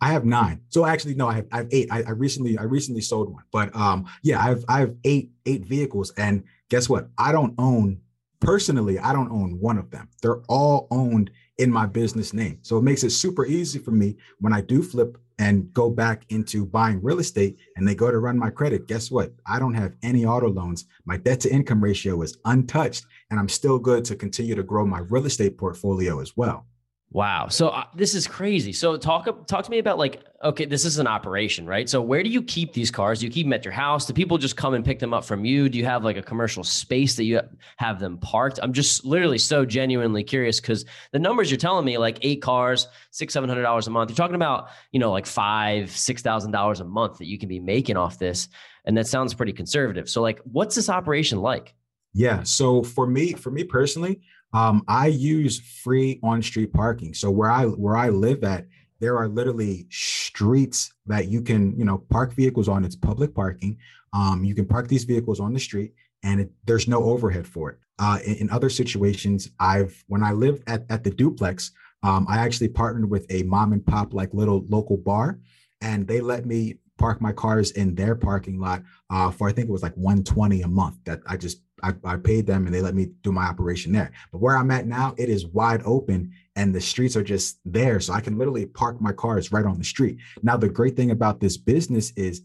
[0.00, 0.60] I have nine.
[0.68, 1.88] So actually, no, I have I have eight.
[1.90, 5.32] I, I recently I recently sold one, but um, yeah, I have I have eight
[5.46, 7.08] eight vehicles, and guess what?
[7.18, 8.00] I don't own
[8.38, 9.00] personally.
[9.00, 10.08] I don't own one of them.
[10.22, 12.58] They're all owned in my business name.
[12.62, 16.24] So it makes it super easy for me when I do flip and go back
[16.30, 19.32] into buying real estate and they go to run my credit, guess what?
[19.46, 20.86] I don't have any auto loans.
[21.04, 24.86] My debt to income ratio is untouched, and I'm still good to continue to grow
[24.86, 26.66] my real estate portfolio as well.
[27.12, 27.48] Wow.
[27.48, 28.72] So uh, this is crazy.
[28.72, 31.88] So talk talk to me about like okay, this is an operation, right?
[31.88, 33.20] So where do you keep these cars?
[33.20, 34.06] Do you keep them at your house?
[34.06, 35.68] Do people just come and pick them up from you?
[35.68, 37.40] Do you have like a commercial space that you
[37.78, 38.58] have them parked?
[38.62, 42.88] I'm just literally so genuinely curious because the numbers you're telling me, like eight cars,
[43.12, 44.10] six, seven hundred dollars a month.
[44.10, 47.48] You're talking about, you know, like five, six thousand dollars a month that you can
[47.48, 48.48] be making off this.
[48.84, 50.08] And that sounds pretty conservative.
[50.08, 51.74] So like what's this operation like?
[52.12, 52.42] Yeah.
[52.44, 54.20] So for me, for me personally,
[54.52, 57.14] um, I use free on-street parking.
[57.14, 58.66] So where I where I live at,
[59.00, 62.84] there are literally streets that you can, you know, park vehicles on.
[62.84, 63.78] It's public parking.
[64.12, 67.70] Um, you can park these vehicles on the street, and it, there's no overhead for
[67.70, 67.78] it.
[67.98, 72.38] Uh, in, in, other situations, I've when I lived at at the duplex, um, I
[72.38, 75.40] actually partnered with a mom and pop like little local bar,
[75.80, 79.68] and they let me park my cars in their parking lot uh, for I think
[79.68, 80.96] it was like 120 a month.
[81.04, 84.12] That I just I, I paid them and they let me do my operation there.
[84.32, 88.00] But where I'm at now, it is wide open and the streets are just there.
[88.00, 90.18] So I can literally park my cars right on the street.
[90.42, 92.42] Now, the great thing about this business is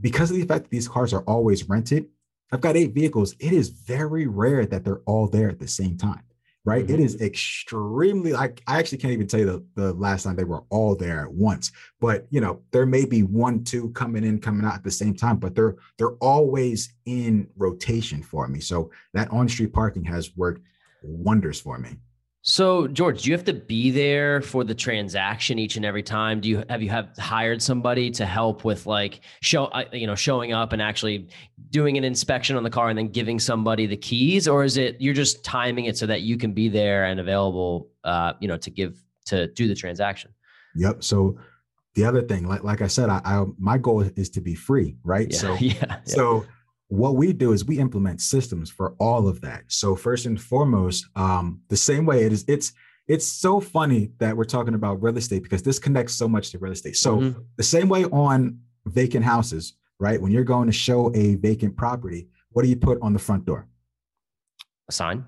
[0.00, 2.06] because of the fact that these cars are always rented,
[2.52, 3.34] I've got eight vehicles.
[3.38, 6.22] It is very rare that they're all there at the same time
[6.66, 6.84] right?
[6.84, 6.94] Mm-hmm.
[6.94, 10.44] It is extremely like I actually can't even tell you the, the last time they
[10.44, 11.70] were all there at once.
[12.00, 15.14] But you know, there may be one, two coming in, coming out at the same
[15.14, 18.60] time, but they're they're always in rotation for me.
[18.60, 20.62] So that on-street parking has worked
[21.02, 21.96] wonders for me.
[22.48, 26.40] So, George, do you have to be there for the transaction each and every time?
[26.40, 30.14] Do you have you have hired somebody to help with like show uh, you know
[30.14, 31.28] showing up and actually
[31.70, 34.96] doing an inspection on the car and then giving somebody the keys, or is it
[35.00, 38.56] you're just timing it so that you can be there and available, uh, you know,
[38.58, 40.32] to give to do the transaction?
[40.76, 41.02] Yep.
[41.02, 41.36] So
[41.96, 44.96] the other thing, like like I said, I, I my goal is to be free,
[45.02, 45.32] right?
[45.32, 45.96] Yeah, so yeah.
[46.04, 46.46] So
[46.88, 49.64] what we do is we implement systems for all of that.
[49.68, 52.72] So first and foremost, um, the same way it is, it's
[53.08, 56.58] it's so funny that we're talking about real estate because this connects so much to
[56.58, 56.96] real estate.
[56.96, 57.40] So mm-hmm.
[57.56, 60.20] the same way on vacant houses, right?
[60.20, 63.44] When you're going to show a vacant property, what do you put on the front
[63.44, 63.68] door?
[64.88, 65.24] A sign.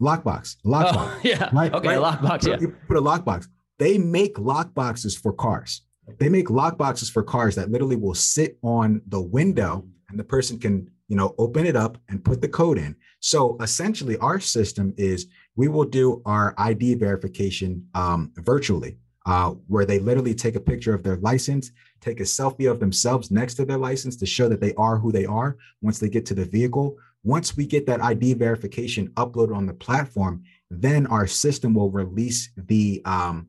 [0.00, 0.56] Lockbox.
[0.64, 0.92] Lockbox.
[0.94, 1.50] Oh, yeah.
[1.52, 1.72] Right?
[1.72, 1.96] Okay.
[1.96, 1.98] Right?
[1.98, 2.46] Lockbox.
[2.46, 2.58] Yeah.
[2.60, 3.48] You put a lockbox.
[3.78, 5.82] They make lockboxes for cars.
[6.18, 10.58] They make lockboxes for cars that literally will sit on the window and the person
[10.58, 12.96] can you know, open it up and put the code in.
[13.20, 19.84] So essentially, our system is we will do our ID verification um, virtually, uh, where
[19.84, 23.64] they literally take a picture of their license, take a selfie of themselves next to
[23.64, 26.44] their license to show that they are who they are once they get to the
[26.44, 26.96] vehicle.
[27.24, 32.50] Once we get that ID verification uploaded on the platform, then our system will release
[32.56, 33.48] the um,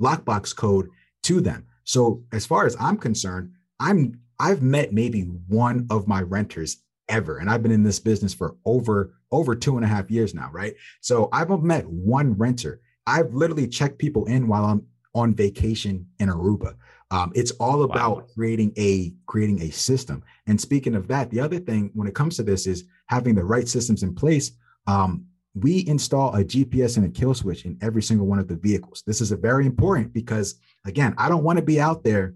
[0.00, 0.88] lockbox code
[1.22, 1.66] to them.
[1.84, 7.38] So as far as I'm concerned, I'm I've met maybe one of my renters ever.
[7.38, 10.50] And I've been in this business for over over two and a half years now,
[10.52, 10.74] right?
[11.00, 12.80] So I've met one renter.
[13.06, 16.74] I've literally checked people in while I'm on vacation in Aruba.
[17.10, 18.26] Um, it's all about wow.
[18.34, 20.22] creating a creating a system.
[20.46, 23.44] And speaking of that, the other thing when it comes to this is having the
[23.44, 24.52] right systems in place.
[24.86, 28.56] Um, we install a GPS and a kill switch in every single one of the
[28.56, 29.02] vehicles.
[29.06, 32.34] This is a very important because again, I don't want to be out there.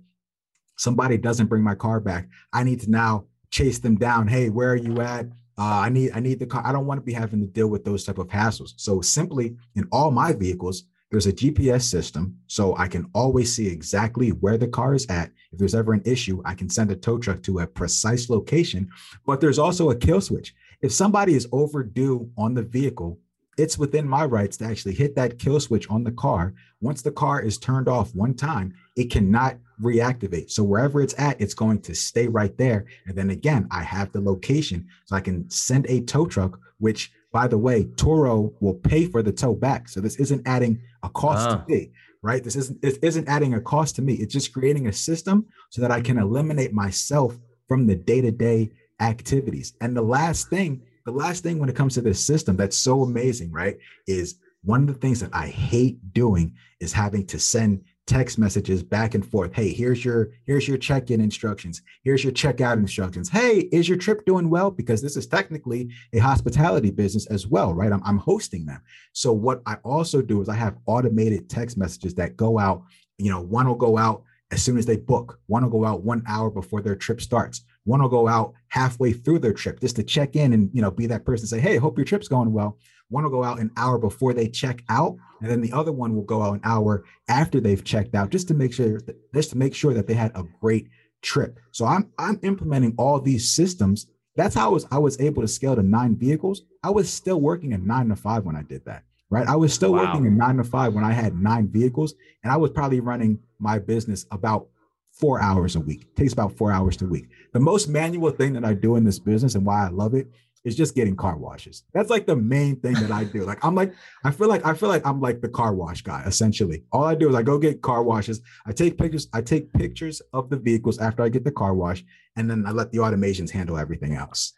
[0.76, 2.28] Somebody doesn't bring my car back.
[2.52, 4.26] I need to now chase them down.
[4.26, 5.26] Hey, where are you at?
[5.58, 6.62] Uh, I need I need the car.
[6.66, 8.72] I don't want to be having to deal with those type of hassles.
[8.76, 13.68] So simply in all my vehicles, there's a GPS system, so I can always see
[13.68, 15.30] exactly where the car is at.
[15.52, 18.88] If there's ever an issue, I can send a tow truck to a precise location.
[19.26, 20.54] But there's also a kill switch.
[20.80, 23.18] If somebody is overdue on the vehicle,
[23.58, 26.54] it's within my rights to actually hit that kill switch on the car.
[26.80, 30.50] Once the car is turned off one time, it cannot reactivate.
[30.50, 32.86] So wherever it's at, it's going to stay right there.
[33.06, 37.12] And then again, I have the location so I can send a tow truck, which
[37.32, 39.88] by the way, Turo will pay for the tow back.
[39.88, 41.64] So this isn't adding a cost to ah.
[41.66, 42.44] me, right?
[42.44, 44.14] This isn't this isn't adding a cost to me.
[44.14, 47.38] It's just creating a system so that I can eliminate myself
[47.68, 49.72] from the day-to-day activities.
[49.80, 53.02] And the last thing, the last thing when it comes to this system that's so
[53.02, 53.78] amazing, right?
[54.06, 58.82] Is one of the things that I hate doing is having to send text messages
[58.82, 59.52] back and forth.
[59.54, 61.82] Hey, here's your here's your check-in instructions.
[62.02, 63.28] Here's your checkout instructions.
[63.28, 64.70] Hey, is your trip doing well?
[64.70, 67.92] Because this is technically a hospitality business as well, right?
[67.92, 68.80] I'm, I'm hosting them.
[69.12, 72.82] So what I also do is I have automated text messages that go out.
[73.18, 75.38] You know, one will go out as soon as they book.
[75.46, 77.64] One will go out one hour before their trip starts.
[77.84, 80.90] One will go out halfway through their trip just to check in and you know
[80.90, 82.78] be that person and say, hey, hope your trip's going well.
[83.08, 86.14] One will go out an hour before they check out, and then the other one
[86.14, 89.50] will go out an hour after they've checked out, just to make sure that, just
[89.50, 90.88] to make sure that they had a great
[91.22, 91.58] trip.
[91.72, 94.06] So I'm I'm implementing all these systems.
[94.36, 96.62] That's how I was I was able to scale to nine vehicles.
[96.82, 99.04] I was still working at nine to five when I did that.
[99.30, 99.46] Right.
[99.46, 100.04] I was still wow.
[100.04, 102.14] working at nine to five when I had nine vehicles,
[102.44, 104.68] and I was probably running my business about
[105.12, 106.02] four hours a week.
[106.02, 107.28] It takes about four hours a week.
[107.52, 110.28] The most manual thing that I do in this business and why I love it
[110.64, 111.82] is just getting car washes.
[111.92, 113.44] That's like the main thing that I do.
[113.44, 113.94] Like I'm like
[114.24, 116.84] I feel like I feel like I'm like the car wash guy essentially.
[116.92, 118.40] All I do is I go get car washes.
[118.64, 119.28] I take pictures.
[119.32, 122.04] I take pictures of the vehicles after I get the car wash,
[122.36, 124.52] and then I let the automations handle everything else.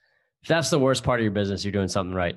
[0.47, 2.37] That's the worst part of your business, you're doing something right.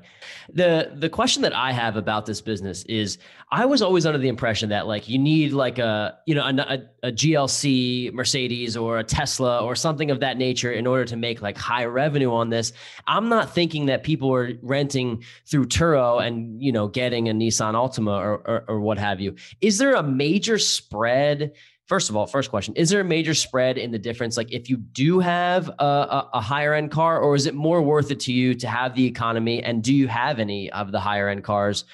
[0.54, 3.17] The the question that I have about this business is
[3.52, 6.80] I was always under the impression that like you need like a you know a,
[7.04, 11.41] a, GLC Mercedes or a Tesla or something of that nature in order to make
[11.41, 12.74] like high revenue on this.
[13.08, 17.74] I'm not thinking that people are renting through Turo and you know getting a Nissan
[17.74, 19.36] Altima or, or, or what have you.
[19.62, 21.54] Is there a major spread
[21.88, 24.36] First of all, first question: Is there a major spread in the difference?
[24.36, 27.82] Like, if you do have a, a, a, higher end car, or is it more
[27.82, 29.63] worth it to you to have the economy?
[29.63, 31.86] And do you have any of the higher end cars?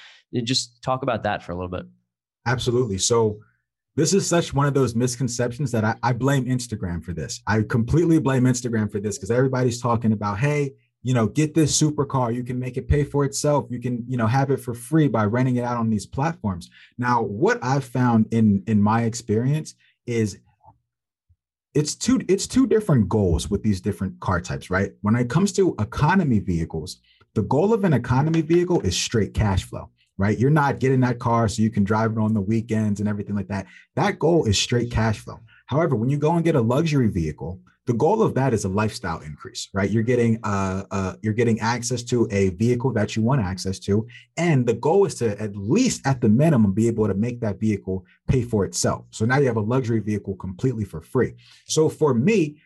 [0.44, 1.86] Just talk about that for a little bit.
[2.48, 2.98] Absolutely.
[2.98, 3.40] So,
[3.96, 7.42] this is such one of those misconceptions that I, I blame Instagram for this.
[7.46, 11.80] I completely blame Instagram for this because everybody's talking about, hey, you know, get this
[11.80, 12.34] supercar.
[12.34, 13.68] You can make it pay for itself.
[13.70, 16.70] You can, you know, have it for free by renting it out on these platforms.
[16.98, 19.76] Now, what I've found in in my experience
[20.08, 20.40] is
[21.74, 24.92] it's two it's two different goals with these different car types, right?
[25.02, 27.00] When it comes to economy vehicles,
[27.34, 30.38] the goal of an economy vehicle is straight cash flow, right?
[30.38, 33.36] You're not getting that car so you can drive it on the weekends and everything
[33.36, 33.66] like that.
[33.96, 35.40] That goal is straight cash flow.
[35.66, 38.70] However, when you go and get a luxury vehicle, the goal of that is a
[38.70, 43.22] lifestyle increase right you're getting uh, uh, you're getting access to a vehicle that you
[43.22, 47.08] want access to and the goal is to at least at the minimum be able
[47.08, 50.86] to make that vehicle pay for itself so now you have a luxury vehicle completely
[50.86, 51.34] for free
[51.66, 52.58] so for me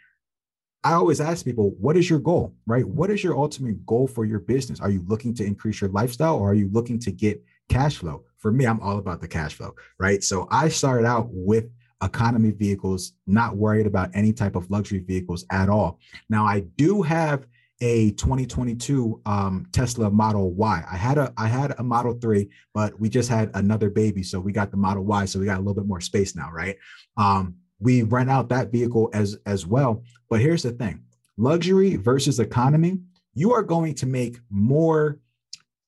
[0.84, 2.88] I always ask people, what is your goal, right?
[2.88, 4.80] What is your ultimate goal for your business?
[4.80, 8.24] Are you looking to increase your lifestyle or are you looking to get cash flow?
[8.38, 10.24] For me, I'm all about the cash flow, right?
[10.24, 11.66] So I started out with
[12.04, 16.00] economy vehicles, not worried about any type of luxury vehicles at all.
[16.30, 17.48] Now, I do have
[17.82, 20.84] a 2022 um, Tesla Model Y.
[20.90, 24.40] I had a I had a Model 3, but we just had another baby, so
[24.40, 26.78] we got the Model Y, so we got a little bit more space now, right?
[27.18, 30.04] Um, we rent out that vehicle as as well.
[30.30, 31.04] But here's the thing:
[31.38, 33.00] luxury versus economy,
[33.34, 35.20] you are going to make more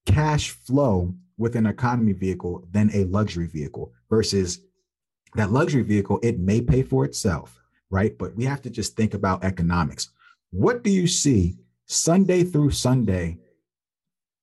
[0.06, 4.60] cash flow with an economy vehicle than a luxury vehicle versus
[5.36, 8.18] that luxury vehicle, it may pay for itself, right?
[8.18, 10.10] But we have to just think about economics.
[10.52, 13.38] What do you see Sunday through Sunday?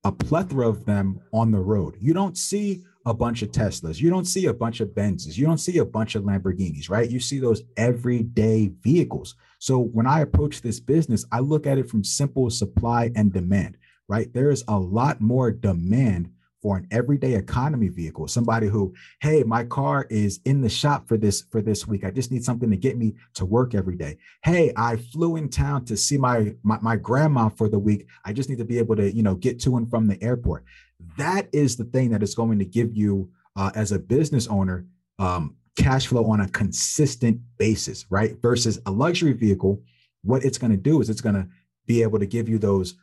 [0.04, 1.96] A plethora of them on the road.
[2.00, 4.00] You don't see a bunch of Teslas.
[4.00, 5.36] You don't see a bunch of Benzes.
[5.36, 7.08] You don't see a bunch of Lamborghinis, right?
[7.08, 9.36] You see those everyday vehicles.
[9.58, 13.78] So when I approach this business, I look at it from simple supply and demand,
[14.08, 14.32] right?
[14.32, 16.30] There is a lot more demand
[16.66, 21.16] for an everyday economy vehicle somebody who hey my car is in the shop for
[21.16, 22.02] this for this week.
[22.02, 24.18] I just need something to get me to work every day.
[24.42, 28.08] Hey i flew in town to see my my, my grandma for the week.
[28.24, 30.64] I just need to be able to you know get to and from the airport.
[31.16, 34.86] That is the thing that is going to give you uh, as a business owner
[35.20, 38.42] um, cash flow on a consistent basis right?
[38.42, 39.80] Versus a luxury vehicle
[40.24, 41.46] what it's going to do is it's going to
[41.86, 42.96] be able to give you those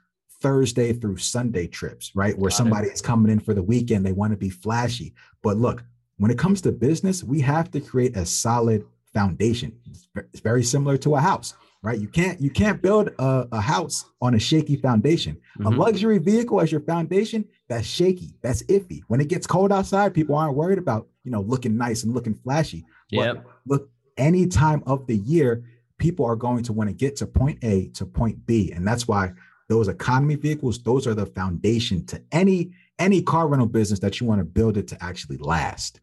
[0.43, 2.38] Thursday through Sunday trips, right?
[2.38, 2.93] Where Got somebody it.
[2.93, 5.15] is coming in for the weekend, they want to be flashy.
[5.41, 5.84] But look,
[6.17, 9.71] when it comes to business, we have to create a solid foundation.
[10.15, 11.98] It's very similar to a house, right?
[11.98, 15.37] You can't you can't build a, a house on a shaky foundation.
[15.58, 15.65] Mm-hmm.
[15.65, 19.02] A luxury vehicle as your foundation, that's shaky, that's iffy.
[19.08, 22.35] When it gets cold outside, people aren't worried about you know looking nice and looking
[22.35, 22.85] flashy.
[23.10, 23.35] Yeah.
[23.65, 25.63] Look, any time of the year,
[26.00, 29.08] people are going to want to get to point A to point B, and that's
[29.08, 29.31] why
[29.74, 34.28] those economy vehicles, those are the foundation to any any car rental business that you
[34.28, 36.00] want to build it to actually last.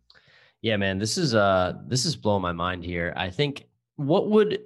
[0.61, 3.12] Yeah, man, this is uh this is blowing my mind here.
[3.16, 3.66] I think
[3.97, 4.61] what would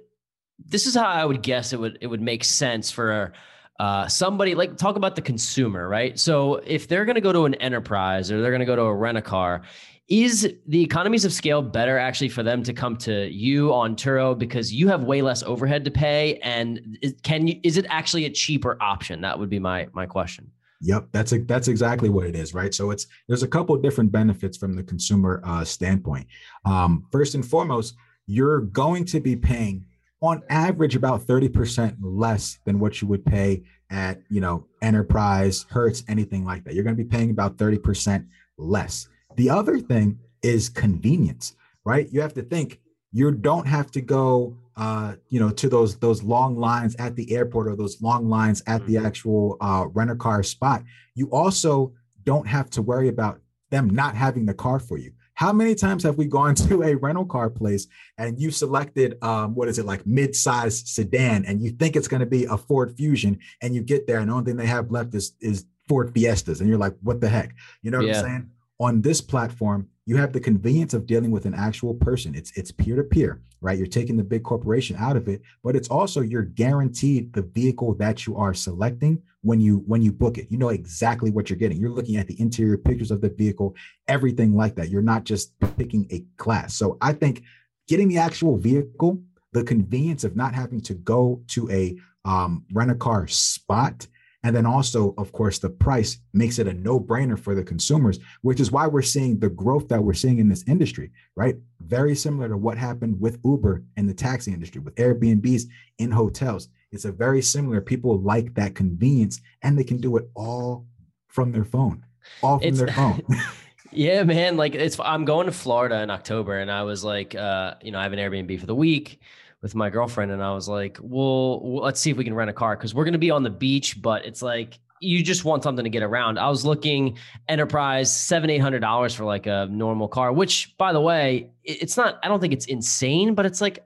[0.57, 3.33] this is how I would guess it would it would make sense for
[3.79, 6.17] uh, somebody like talk about the consumer, right?
[6.17, 8.83] So if they're going to go to an enterprise or they're going to go to
[8.83, 9.63] a rent a car,
[10.07, 14.37] is the economies of scale better actually for them to come to you on Turo?
[14.37, 18.29] Because you have way less overhead to pay and can you is it actually a
[18.29, 19.21] cheaper option?
[19.21, 20.51] That would be my my question.
[20.81, 22.73] Yep, that's a, that's exactly what it is, right?
[22.73, 26.27] So it's there's a couple different benefits from the consumer uh, standpoint.
[26.65, 27.95] Um, first and foremost,
[28.27, 29.85] you're going to be paying
[30.21, 36.03] on average about 30% less than what you would pay at you know enterprise hertz
[36.07, 36.75] anything like that.
[36.75, 38.27] You're going to be paying about 30%
[38.57, 42.07] less the other thing is convenience, right?
[42.11, 42.79] You have to think
[43.11, 47.33] you don't have to go uh, you know, to those those long lines at the
[47.33, 49.05] airport or those long lines at the mm-hmm.
[49.05, 50.83] actual uh, renter car spot.
[51.13, 53.39] You also don't have to worry about
[53.71, 55.13] them not having the car for you.
[55.35, 59.55] How many times have we gone to a rental car place and you selected um,
[59.55, 62.95] what is it like mid-size sedan and you think it's going to be a Ford
[62.97, 66.11] Fusion and you get there and the only thing they have left is is Ford
[66.13, 67.55] Fiestas and you're like, what the heck?
[67.81, 68.19] You know what yeah.
[68.19, 68.51] I'm saying?
[68.79, 72.35] On this platform you have the convenience of dealing with an actual person.
[72.35, 73.77] It's it's peer to peer right?
[73.77, 77.95] You're taking the big corporation out of it but it's also you're guaranteed the vehicle
[77.95, 80.47] that you are selecting when you when you book it.
[80.49, 81.77] You know exactly what you're getting.
[81.79, 83.75] You're looking at the interior pictures of the vehicle
[84.07, 84.89] everything like that.
[84.89, 86.75] You're not just picking a class.
[86.75, 87.43] So i think
[87.87, 89.21] getting the actual vehicle
[89.53, 94.07] the convenience of not having to go to a um, rent a car spot
[94.45, 98.19] and then also, of course, the price makes it a no brainer for the consumers,
[98.43, 101.55] which is why we're seeing the growth that we're seeing in this industry, right?
[101.79, 105.63] Very similar to what happened with Uber in the taxi industry, with Airbnbs
[105.97, 106.69] in hotels.
[106.91, 107.81] It's a very similar.
[107.81, 110.85] People like that convenience and they can do it all
[111.27, 112.05] from their phone,
[112.43, 113.23] all from it's, their phone.
[113.91, 114.57] yeah, man.
[114.57, 117.97] Like it's, I'm going to Florida in October and I was like, uh, you know,
[117.97, 119.19] I have an Airbnb for the week
[119.61, 122.53] with my girlfriend and I was like, well, let's see if we can rent a
[122.53, 125.63] car because we're going to be on the beach, but it's like you just want
[125.63, 126.37] something to get around.
[126.37, 127.17] I was looking
[127.49, 131.97] enterprise seven, eight hundred dollars for like a normal car, which by the way, it's
[131.97, 133.85] not, I don't think it's insane, but it's like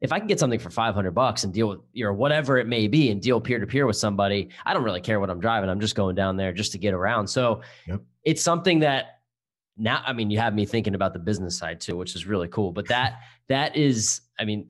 [0.00, 2.86] if I can get something for 500 bucks and deal with or whatever it may
[2.86, 5.68] be and deal peer to peer with somebody, I don't really care what I'm driving.
[5.68, 7.26] I'm just going down there just to get around.
[7.26, 8.00] So yep.
[8.22, 9.20] it's something that
[9.76, 12.48] now, I mean, you have me thinking about the business side too, which is really
[12.48, 14.68] cool, but that, that is, I mean,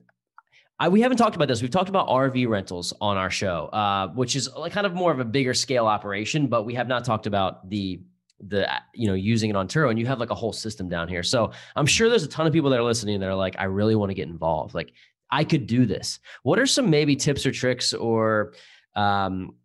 [0.79, 1.61] I, we haven't talked about this.
[1.61, 5.11] We've talked about RV rentals on our show, uh, which is like kind of more
[5.11, 8.01] of a bigger scale operation, but we have not talked about the
[8.47, 9.89] the you know using it on Turo.
[9.89, 11.23] And you have like a whole system down here.
[11.23, 13.65] So I'm sure there's a ton of people that are listening that are like, I
[13.65, 14.73] really want to get involved.
[14.73, 14.93] Like
[15.29, 16.19] I could do this.
[16.43, 18.53] What are some maybe tips or tricks or
[18.95, 19.55] um,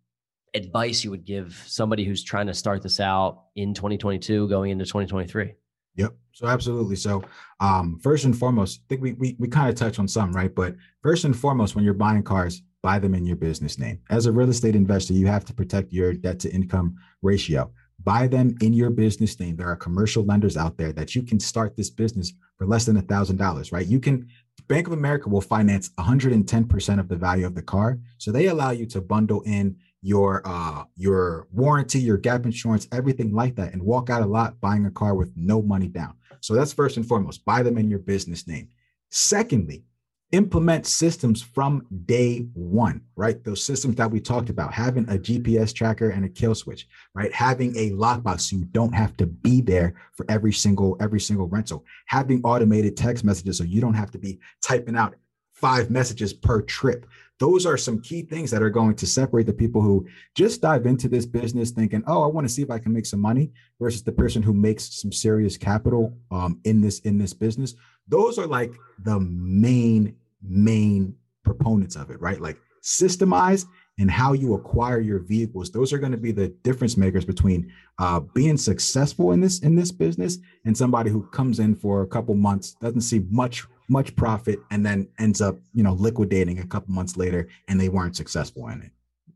[0.53, 4.83] advice you would give somebody who's trying to start this out in 2022 going into
[4.83, 5.53] 2023?
[5.95, 6.13] Yep.
[6.33, 6.95] So absolutely.
[6.97, 7.23] So
[7.59, 10.53] um, first and foremost, I think we we, we kind of touch on some, right?
[10.53, 13.99] But first and foremost, when you're buying cars, buy them in your business name.
[14.09, 17.71] As a real estate investor, you have to protect your debt to income ratio.
[18.03, 19.55] Buy them in your business name.
[19.55, 22.97] There are commercial lenders out there that you can start this business for less than
[22.97, 23.87] a thousand dollars, right?
[23.87, 24.27] You can
[24.67, 27.99] Bank of America will finance 110% of the value of the car.
[28.17, 33.33] So they allow you to bundle in your uh your warranty, your gap insurance, everything
[33.33, 36.13] like that, and walk out a lot buying a car with no money down.
[36.41, 38.69] So that's first and foremost, buy them in your business name.
[39.09, 39.83] Secondly,
[40.31, 43.43] implement systems from day one, right?
[43.43, 47.33] Those systems that we talked about, having a GPS tracker and a kill switch, right?
[47.33, 51.47] Having a lockbox so you don't have to be there for every single every single
[51.47, 51.83] rental.
[52.05, 55.15] Having automated text messages so you don't have to be typing out
[55.55, 57.07] five messages per trip
[57.39, 60.85] those are some key things that are going to separate the people who just dive
[60.85, 63.51] into this business thinking, oh, I want to see if I can make some money
[63.79, 67.75] versus the person who makes some serious capital um, in this in this business.
[68.07, 68.73] Those are like
[69.03, 72.39] the main main proponents of it, right?
[72.39, 73.65] Like systemize
[73.97, 77.71] and how you acquire your vehicles those are going to be the difference makers between
[77.97, 82.07] uh, being successful in this in this business and somebody who comes in for a
[82.07, 86.67] couple months doesn't see much much profit and then ends up you know liquidating a
[86.67, 88.91] couple months later and they weren't successful in it.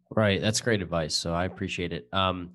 [0.09, 0.41] Right.
[0.41, 1.13] That's great advice.
[1.13, 2.07] So i appreciate it.
[2.11, 2.51] Um,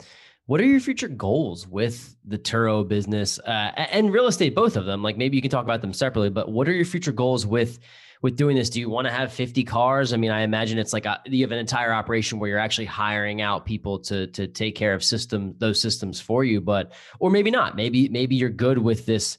[0.47, 4.85] what are your future goals with the Turo business uh, and real estate both of
[4.85, 5.03] them?
[5.03, 7.79] Like maybe you can talk about them separately but what are your future goals with
[8.23, 8.71] with doing this?
[8.71, 10.13] Do you want to have 50 cars?
[10.13, 12.87] I mean i imagine it's like a, you have an entire operation where you're actually
[12.87, 17.31] hiring out people to to take care of system those systems for you but or
[17.31, 17.77] maybe not.
[17.77, 19.39] Maybe maybe you're good with this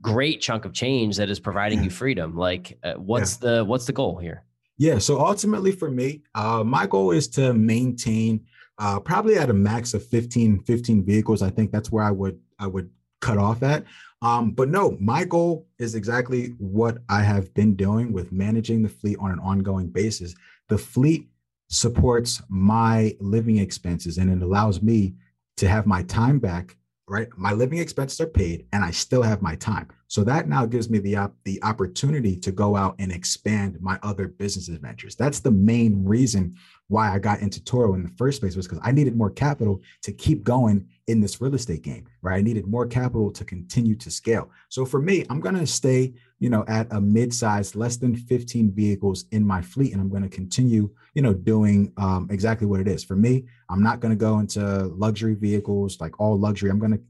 [0.00, 2.36] great chunk of change that is providing you freedom.
[2.36, 3.50] Like, uh, what's yeah.
[3.50, 4.44] the what's the goal here?
[4.78, 4.98] Yeah.
[4.98, 8.46] So ultimately for me, uh, my goal is to maintain
[8.78, 11.42] uh, probably at a max of 15, 15 vehicles.
[11.42, 13.84] I think that's where I would I would cut off at.
[14.22, 18.88] Um, but no, my goal is exactly what I have been doing with managing the
[18.88, 20.34] fleet on an ongoing basis.
[20.68, 21.28] The fleet
[21.68, 25.14] supports my living expenses and it allows me
[25.56, 26.76] to have my time back
[27.10, 27.28] right?
[27.36, 29.88] My living expenses are paid and I still have my time.
[30.06, 33.98] So that now gives me the op- the opportunity to go out and expand my
[34.02, 35.16] other business adventures.
[35.16, 36.54] That's the main reason
[36.90, 39.80] why I got into Turo in the first place was because I needed more capital
[40.02, 42.38] to keep going in this real estate game, right?
[42.38, 44.50] I needed more capital to continue to scale.
[44.68, 48.72] So for me, I'm going to stay, you know, at a mid-size, less than 15
[48.72, 52.80] vehicles in my fleet, and I'm going to continue, you know, doing um, exactly what
[52.80, 53.04] it is.
[53.04, 56.70] For me, I'm not going to go into luxury vehicles, like all luxury.
[56.70, 57.02] I'm going to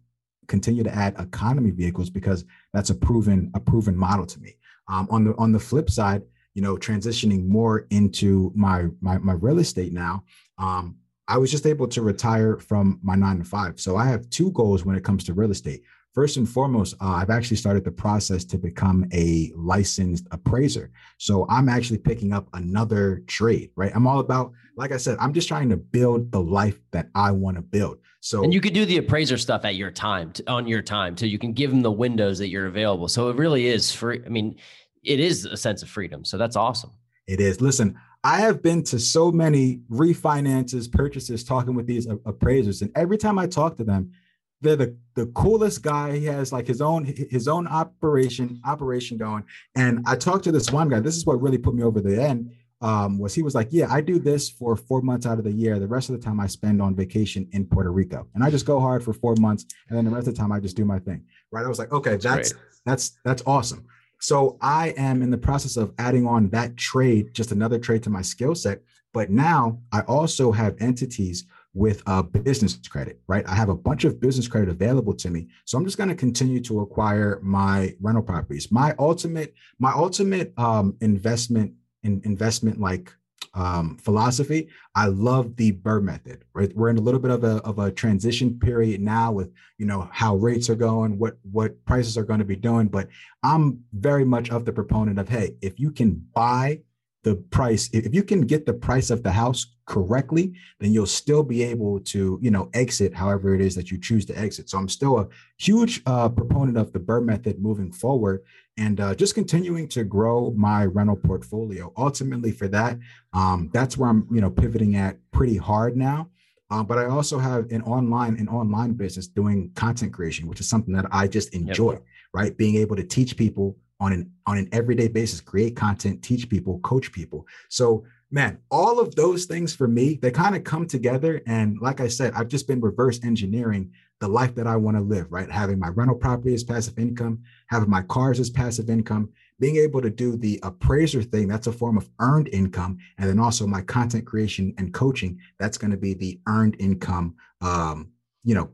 [0.46, 4.56] continue to add economy vehicles because that's a proven a proven model to me.
[4.88, 6.22] Um, on the on the flip side,
[6.54, 10.24] you know, transitioning more into my my, my real estate now,
[10.58, 10.96] um,
[11.28, 13.80] I was just able to retire from my nine to five.
[13.80, 15.82] So I have two goals when it comes to real estate.
[16.12, 20.90] First and foremost, uh, I've actually started the process to become a licensed appraiser.
[21.18, 23.92] So I'm actually picking up another trade, right?
[23.94, 27.30] I'm all about, like I said, I'm just trying to build the life that I
[27.30, 27.98] want to build.
[28.18, 31.16] So and you could do the appraiser stuff at your time, to, on your time,
[31.16, 33.06] so you can give them the windows that you're available.
[33.06, 34.20] So it really is free.
[34.26, 34.56] I mean,
[35.02, 36.24] it is a sense of freedom.
[36.24, 36.90] So that's awesome.
[37.26, 37.60] It is.
[37.60, 43.16] Listen, I have been to so many refinances, purchases, talking with these appraisers, and every
[43.16, 44.12] time I talk to them,
[44.60, 46.18] they're the, the coolest guy.
[46.18, 49.44] He has like his own his own operation operation going.
[49.74, 51.00] And I talked to this one guy.
[51.00, 52.52] This is what really put me over the end.
[52.82, 55.52] Um, was he was like, yeah, I do this for four months out of the
[55.52, 55.78] year.
[55.78, 58.64] The rest of the time I spend on vacation in Puerto Rico, and I just
[58.64, 60.84] go hard for four months, and then the rest of the time I just do
[60.84, 61.24] my thing.
[61.52, 61.64] Right?
[61.64, 62.54] I was like, okay, that's
[62.86, 63.86] that's that's awesome.
[64.20, 68.10] So I am in the process of adding on that trade, just another trade to
[68.10, 68.82] my skill set.
[69.12, 73.46] But now I also have entities with a business credit, right?
[73.48, 75.48] I have a bunch of business credit available to me.
[75.64, 78.70] So I'm just going to continue to acquire my rental properties.
[78.70, 83.12] My ultimate, my ultimate um, investment in investment like
[83.54, 84.68] um, philosophy.
[84.94, 86.44] I love the BRRRR method.
[86.54, 89.86] Right, we're in a little bit of a of a transition period now with you
[89.86, 92.88] know how rates are going, what what prices are going to be doing.
[92.88, 93.08] But
[93.42, 96.80] I'm very much of the proponent of hey, if you can buy
[97.22, 101.42] the price if you can get the price of the house correctly then you'll still
[101.42, 104.78] be able to you know exit however it is that you choose to exit so
[104.78, 105.28] i'm still a
[105.58, 108.42] huge uh, proponent of the BRRRR method moving forward
[108.76, 111.92] and uh, just continuing to grow my rental portfolio.
[111.96, 112.98] Ultimately for that
[113.32, 116.28] um, that's where i'm you know pivoting at pretty hard now.
[116.70, 120.68] Uh, but i also have an online an online business doing content creation which is
[120.68, 122.04] something that i just enjoy yep.
[122.32, 122.56] right?
[122.56, 126.78] Being able to teach people on an on an everyday basis create content teach people
[126.80, 127.46] coach people.
[127.68, 131.42] So man all of those things for me they kind of come together.
[131.46, 135.02] And like i said i've just been reverse engineering the life that i want to
[135.02, 135.50] live right?
[135.50, 140.00] Having my rental property as passive income having my cars as passive income being able
[140.00, 143.82] to do the appraiser thing that's a form of earned income and then also my
[143.82, 148.10] content creation and coaching that's going to be the earned income um
[148.44, 148.70] you know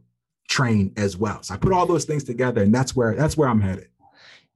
[0.49, 1.43] train as well.
[1.43, 3.89] So i put all those things together and that's where that's where i'm headed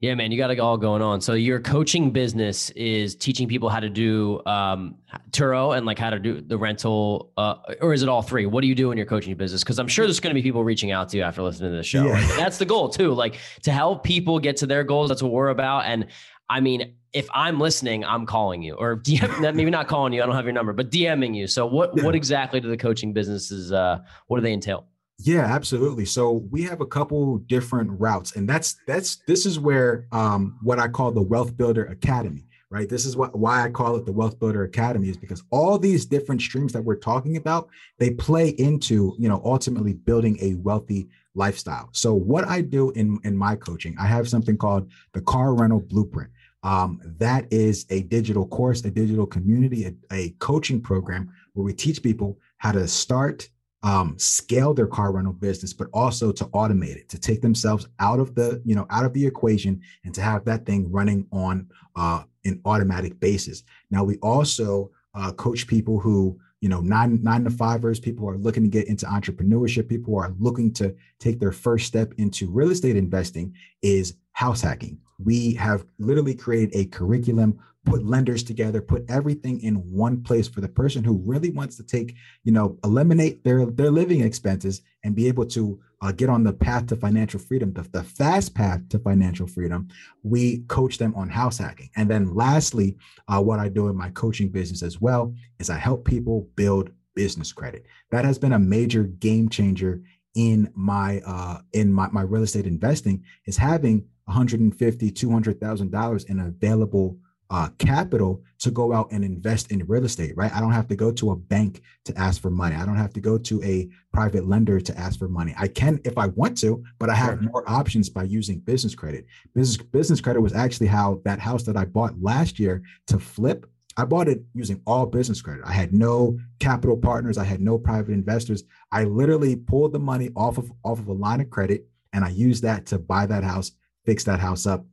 [0.00, 1.20] yeah, man, you got it all going on.
[1.20, 4.94] So your coaching business is teaching people how to do um,
[5.30, 8.46] Turo and like how to do the rental, uh, or is it all three?
[8.46, 9.62] What do you do in your coaching business?
[9.62, 11.76] Because I'm sure there's going to be people reaching out to you after listening to
[11.76, 12.06] this show.
[12.06, 12.12] Yeah.
[12.12, 12.36] Right?
[12.38, 15.10] That's the goal too, like to help people get to their goals.
[15.10, 15.84] That's what we're about.
[15.84, 16.06] And
[16.48, 20.22] I mean, if I'm listening, I'm calling you, or DM, maybe not calling you.
[20.22, 21.46] I don't have your number, but DMing you.
[21.46, 22.04] So what yeah.
[22.04, 23.70] what exactly do the coaching businesses?
[23.70, 23.98] Uh,
[24.28, 24.86] what do they entail?
[25.22, 26.06] Yeah, absolutely.
[26.06, 30.78] So we have a couple different routes, and that's that's this is where um, what
[30.78, 32.88] I call the Wealth Builder Academy, right?
[32.88, 36.06] This is what why I call it the Wealth Builder Academy is because all these
[36.06, 37.68] different streams that we're talking about
[37.98, 41.90] they play into you know ultimately building a wealthy lifestyle.
[41.92, 45.80] So what I do in in my coaching, I have something called the Car Rental
[45.80, 46.30] Blueprint.
[46.62, 51.74] Um, that is a digital course, a digital community, a, a coaching program where we
[51.74, 53.50] teach people how to start
[53.82, 58.20] um, scale their car rental business, but also to automate it, to take themselves out
[58.20, 61.68] of the, you know, out of the equation and to have that thing running on
[61.96, 63.62] uh, an automatic basis.
[63.90, 68.36] Now we also uh, coach people who, you know, nine nine to fivers, people are
[68.36, 72.70] looking to get into entrepreneurship, people are looking to take their first step into real
[72.70, 74.98] estate investing is house hacking.
[75.18, 80.60] We have literally created a curriculum put lenders together, put everything in one place for
[80.60, 82.14] the person who really wants to take,
[82.44, 86.52] you know, eliminate their their living expenses and be able to uh, get on the
[86.52, 89.88] path to financial freedom, the, the fast path to financial freedom,
[90.22, 91.90] we coach them on house hacking.
[91.96, 92.96] And then lastly,
[93.28, 96.90] uh, what I do in my coaching business as well is I help people build
[97.14, 97.84] business credit.
[98.10, 100.02] That has been a major game changer
[100.34, 106.40] in my uh, in my, my real estate investing is having 150 200,000 dollars in
[106.40, 107.18] available
[107.50, 110.54] uh, capital to go out and invest in real estate, right?
[110.54, 112.76] I don't have to go to a bank to ask for money.
[112.76, 115.54] I don't have to go to a private lender to ask for money.
[115.58, 119.26] I can if I want to, but I have more options by using business credit.
[119.54, 123.66] Business business credit was actually how that house that I bought last year to flip.
[123.96, 125.64] I bought it using all business credit.
[125.66, 127.36] I had no capital partners.
[127.36, 128.62] I had no private investors.
[128.92, 132.30] I literally pulled the money off of off of a line of credit and I
[132.30, 133.72] used that to buy that house,
[134.04, 134.84] fix that house up,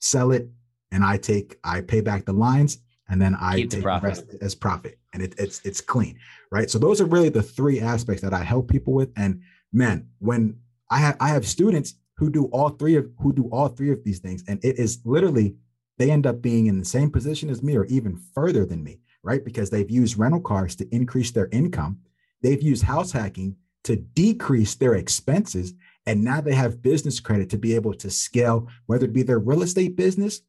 [0.00, 0.48] sell it,
[0.92, 2.78] and I take I pay back the lines
[3.08, 4.08] and then I Keep take the profit.
[4.08, 6.18] rest as profit and it, it's it's clean,
[6.50, 6.70] right?
[6.70, 9.10] So those are really the three aspects that I help people with.
[9.16, 9.40] And
[9.72, 10.58] man, when
[10.90, 14.04] I have I have students who do all three of who do all three of
[14.04, 15.56] these things, and it is literally
[15.98, 19.00] they end up being in the same position as me or even further than me,
[19.22, 19.44] right?
[19.44, 21.98] Because they've used rental cars to increase their income,
[22.42, 25.72] they've used house hacking to decrease their expenses,
[26.06, 29.38] and now they have business credit to be able to scale, whether it be their
[29.38, 30.42] real estate business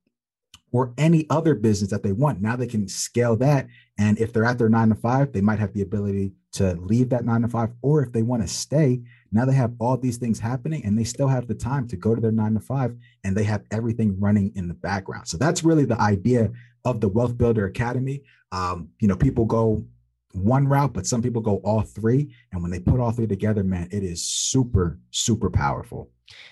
[0.72, 2.42] or any other business that they want.
[2.42, 3.68] Now they can scale that.
[3.98, 7.10] And if they're at their nine to five, they might have the ability to leave
[7.10, 7.70] that nine to five.
[7.82, 9.02] Or if they want to stay,
[9.32, 12.16] now they have all these things happening and they still have the time to go
[12.16, 15.28] to their nine to five and they have everything running in the background.
[15.28, 16.52] So that's really the idea
[16.86, 18.24] of the Wealth Builder Academy.
[18.52, 19.86] Um, you know, people go
[20.44, 22.34] one route, but some people go all three.
[22.52, 26.10] And when they put all three together, man, it is super, super powerful.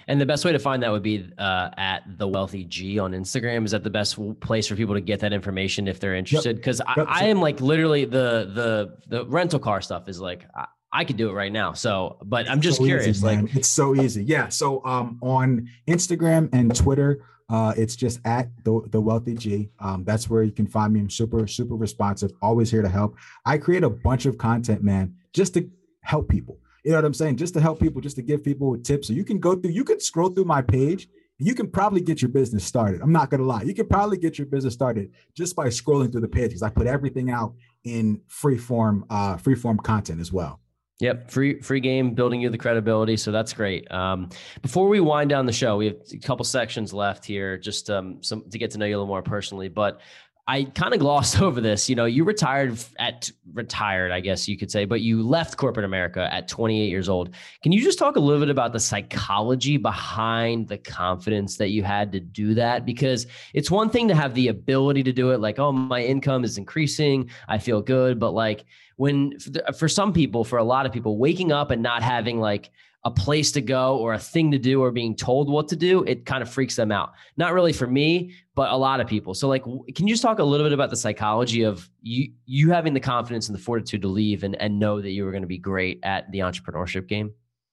[0.08, 3.12] And the best way to find that would be uh, at the Wealthy G on
[3.12, 3.64] Instagram.
[3.66, 6.56] Is that the best place for people to get that information if they're interested?
[6.56, 7.08] Because Yep.
[7.08, 11.06] I, I am like literally the the the rental car stuff is like I, I
[11.06, 11.74] could do it right now.
[11.74, 13.22] So, but I'm just so easy, curious.
[13.24, 13.50] like, man.
[13.54, 14.24] it's so easy.
[14.24, 14.48] Yeah.
[14.50, 17.20] So um on Instagram and Twitter,
[17.50, 19.70] uh it's just at the the wealthy G.
[19.80, 21.00] Um, that's where you can find me.
[21.00, 23.18] I'm super, super responsive, always here to help.
[23.46, 25.70] I create a bunch of content, man, just to
[26.02, 26.60] help people.
[26.84, 27.38] You know what I'm saying?
[27.38, 29.08] Just to help people, just to give people tips.
[29.08, 32.22] So you can go through, you can scroll through my page you can probably get
[32.22, 33.02] your business started.
[33.02, 36.22] I'm not gonna lie, you can probably get your business started just by scrolling through
[36.22, 40.32] the page because I put everything out in free form, uh, free form content as
[40.32, 40.60] well.
[41.00, 43.18] Yep, free free game, building you the credibility.
[43.18, 43.90] So that's great.
[43.92, 44.30] Um,
[44.64, 48.24] before we wind down the show, we have a couple sections left here, just um,
[48.24, 49.68] some to get to know you a little more personally.
[49.68, 50.02] But
[50.48, 51.90] I kind of glossed over this.
[51.90, 55.86] You know, you retired at retired, I guess you could say, but you left corporate
[55.86, 57.32] America at 28 years old.
[57.64, 61.84] Can you just talk a little bit about the psychology behind the confidence that you
[61.84, 62.86] had to do that?
[62.86, 66.44] Because it's one thing to have the ability to do it, like, oh, my income
[66.44, 69.38] is increasing, I feel good, but like when
[69.78, 72.72] for some people, for a lot of people, waking up and not having like
[73.04, 76.04] a place to go or a thing to do or being told what to do,
[76.04, 77.14] it kind of freaks them out.
[77.38, 79.34] Not really for me, but a lot of people.
[79.34, 82.72] So like can you just talk a little bit about the psychology of you you
[82.72, 85.44] having the confidence and the fortitude to leave and, and know that you were going
[85.44, 87.32] to be great at the entrepreneurship game?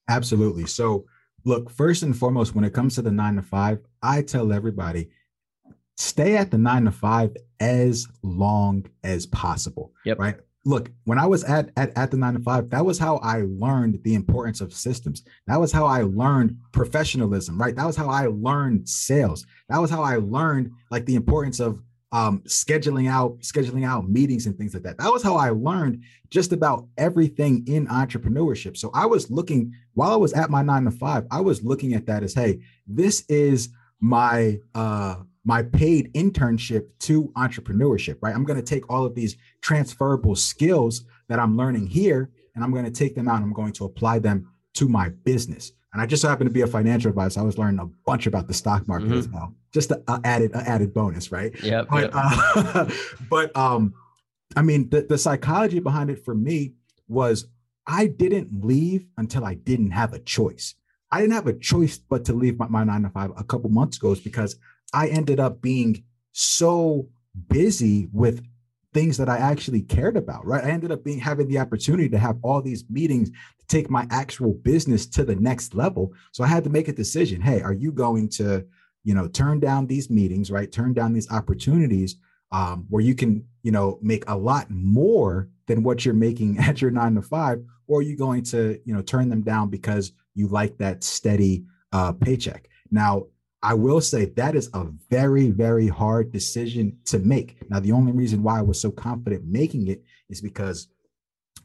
[0.09, 0.67] Absolutely.
[0.67, 1.07] So,
[1.45, 5.09] look, first and foremost, when it comes to the nine to five, I tell everybody
[5.97, 9.93] stay at the nine to five as long as possible.
[10.05, 10.19] Yep.
[10.19, 10.37] Right.
[10.67, 13.43] Look, when I was at, at at the nine to five, that was how I
[13.43, 15.23] learned the importance of systems.
[15.47, 17.77] That was how I learned professionalism, right?
[17.77, 19.45] That was how I learned sales.
[19.69, 24.47] That was how I learned like the importance of um, scheduling out scheduling out meetings
[24.47, 24.99] and things like that.
[24.99, 28.77] That was how I learned just about everything in entrepreneurship.
[28.77, 31.93] So I was looking while I was at my nine to five, I was looking
[31.93, 33.69] at that as, hey, this is
[34.01, 38.35] my uh, my paid internship to entrepreneurship, right?
[38.35, 42.71] I'm going to take all of these transferable skills that I'm learning here, and I'm
[42.71, 45.73] going to take them out and I'm going to apply them to my business.
[45.93, 47.41] And I just so happen to be a financial advisor.
[47.41, 49.19] I was learning a bunch about the stock market Mhm.
[49.19, 49.55] as well.
[49.73, 51.53] Just a, a added a added bonus, right?
[51.63, 51.87] Yep.
[51.91, 52.11] But yep.
[52.15, 52.91] uh,
[53.31, 53.95] but um,
[54.55, 56.75] I mean, the, the psychology behind it for me
[57.09, 57.47] was
[57.87, 60.75] I didn't leave until I didn't have a choice.
[61.11, 63.71] I didn't have a choice but to leave my, my nine to five a couple
[63.71, 64.57] months ago is because
[64.93, 66.03] I ended up being
[66.33, 67.09] so
[67.49, 68.43] busy with
[68.95, 70.65] things that I actually cared about, right?
[70.65, 74.07] I ended up being having the opportunity to have all these meetings to take my
[74.11, 76.15] actual business to the next level.
[76.33, 77.41] So I had to make a decision.
[77.41, 78.65] Hey, are you going to,
[79.03, 80.71] you know, turn down these meetings, right?
[80.71, 82.17] Turn down these opportunities
[82.53, 86.81] um, where you can, you know, make a lot more than what you're making at
[86.81, 90.13] your nine to five, or are you going to, you know, turn them down because
[90.35, 92.69] you like that steady uh, paycheck?
[92.91, 93.27] Now,
[93.65, 97.57] I will say that is a very, very hard decision to make.
[97.71, 100.89] Now, the only reason why I was so confident making it is because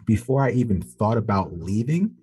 [0.06, 2.16] before I even thought about leaving,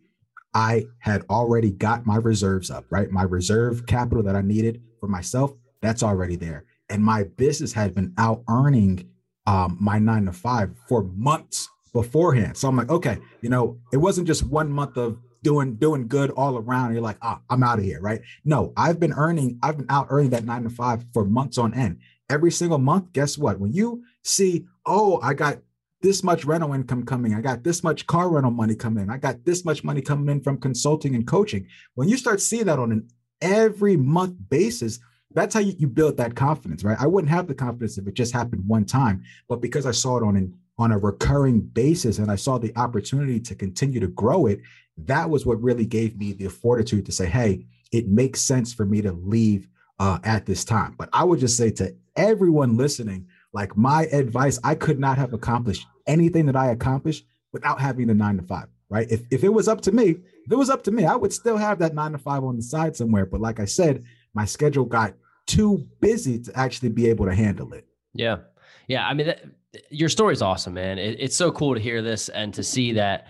[0.54, 3.10] I had already got my reserves up, right?
[3.10, 5.52] My reserve capital that I needed for myself,
[5.82, 6.64] that's already there.
[6.88, 9.10] And my business had been out earning
[9.46, 12.56] um, my nine to five for months beforehand.
[12.56, 16.30] So I'm like, okay, you know, it wasn't just one month of doing doing good
[16.32, 16.92] all around.
[16.92, 18.20] you're like, ah, I'm out of here, right?
[18.44, 21.72] No, I've been earning, I've been out earning that nine to five for months on
[21.72, 22.00] end.
[22.28, 23.60] Every single month, guess what?
[23.60, 25.58] When you see, oh, I got
[26.02, 27.32] this much rental income coming.
[27.32, 29.10] I got this much car rental money coming in.
[29.10, 31.68] I got this much money coming in from consulting and coaching.
[31.94, 33.08] When you start seeing that on an
[33.40, 34.98] every month basis,
[35.32, 36.98] that's how you, you build that confidence, right?
[36.98, 40.16] I wouldn't have the confidence if it just happened one time, but because I saw
[40.16, 44.08] it on an on a recurring basis and I saw the opportunity to continue to
[44.08, 44.60] grow it,
[44.98, 48.84] that was what really gave me the fortitude to say, hey, it makes sense for
[48.84, 49.68] me to leave
[49.98, 50.94] uh, at this time.
[50.98, 55.32] But I would just say to everyone listening, like my advice, I could not have
[55.32, 59.10] accomplished anything that I accomplished without having the nine to five, right?
[59.10, 60.10] If, if it was up to me,
[60.44, 62.56] if it was up to me, I would still have that nine to five on
[62.56, 63.24] the side somewhere.
[63.24, 64.04] But like I said,
[64.34, 65.14] my schedule got
[65.46, 67.86] too busy to actually be able to handle it.
[68.12, 68.38] Yeah.
[68.88, 69.06] Yeah.
[69.06, 69.44] I mean, that,
[69.90, 70.98] your story's awesome, man.
[70.98, 73.26] It, it's so cool to hear this and to see that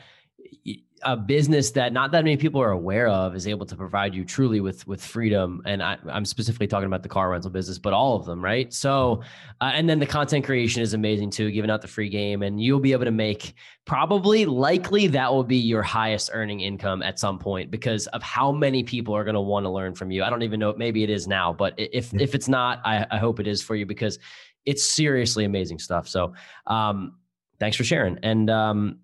[1.02, 4.24] a business that not that many people are aware of is able to provide you
[4.24, 7.92] truly with with freedom and I, am specifically talking about the car rental business but
[7.92, 9.22] all of them right so
[9.60, 12.60] uh, and then the content creation is amazing too giving out the free game and
[12.60, 17.18] you'll be able to make probably likely that will be your highest earning income at
[17.18, 20.24] some point because of how many people are going to want to learn from you
[20.24, 22.20] i don't even know maybe it is now but if yeah.
[22.22, 24.18] if it's not I, I hope it is for you because
[24.66, 26.34] it's seriously amazing stuff so
[26.66, 27.16] um
[27.58, 28.98] thanks for sharing and um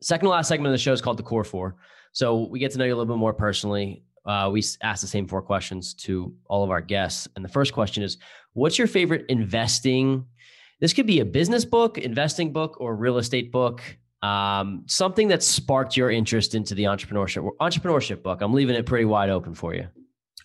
[0.00, 1.76] Second to last segment of the show is called the Core Four.
[2.12, 4.04] So we get to know you a little bit more personally.
[4.24, 7.26] Uh, we ask the same four questions to all of our guests.
[7.34, 8.18] And the first question is
[8.52, 10.24] What's your favorite investing?
[10.80, 13.82] This could be a business book, investing book, or real estate book.
[14.22, 18.40] Um, something that sparked your interest into the entrepreneurship entrepreneurship book.
[18.40, 19.88] I'm leaving it pretty wide open for you.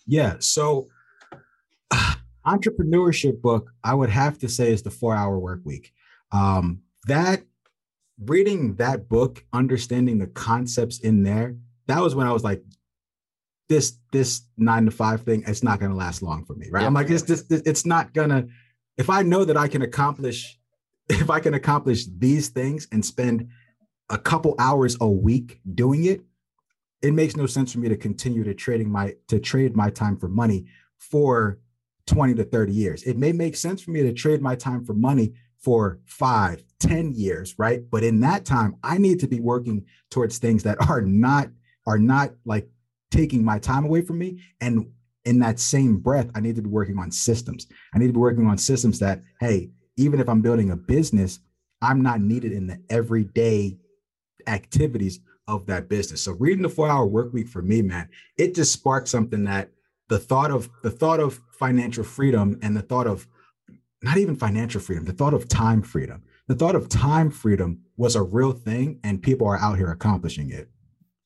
[0.07, 0.37] Yeah.
[0.39, 0.87] So,
[2.45, 5.93] entrepreneurship book, I would have to say is the Four Hour Work Week.
[6.31, 7.43] Um, that
[8.19, 11.55] reading that book, understanding the concepts in there,
[11.87, 12.63] that was when I was like,
[13.69, 16.85] this this nine to five thing, it's not gonna last long for me, right?
[16.85, 18.47] I'm like, it's this, it's not gonna.
[18.97, 20.59] If I know that I can accomplish,
[21.09, 23.49] if I can accomplish these things and spend
[24.09, 26.21] a couple hours a week doing it,
[27.01, 30.17] it makes no sense for me to continue to trading my to trade my time
[30.17, 30.65] for money
[30.97, 31.59] for
[32.07, 33.03] 20 to 30 years.
[33.03, 35.33] It may make sense for me to trade my time for money
[35.63, 37.89] for five, ten years, right?
[37.89, 41.49] But in that time, I need to be working towards things that are not
[41.85, 42.69] are not like
[43.11, 44.41] taking my time away from me.
[44.59, 44.87] And
[45.25, 47.67] in that same breath, I need to be working on systems.
[47.93, 51.39] I need to be working on systems that, hey, even if I'm building a business,
[51.81, 53.77] I'm not needed in the everyday
[54.47, 56.21] activities of that business.
[56.21, 59.69] So reading the four hour work week for me, man, it just sparked something that
[60.09, 63.27] the thought of the thought of financial freedom and the thought of
[64.01, 66.23] not even financial freedom, the thought of time freedom.
[66.47, 70.51] The thought of time freedom was a real thing, and people are out here accomplishing
[70.51, 70.69] it.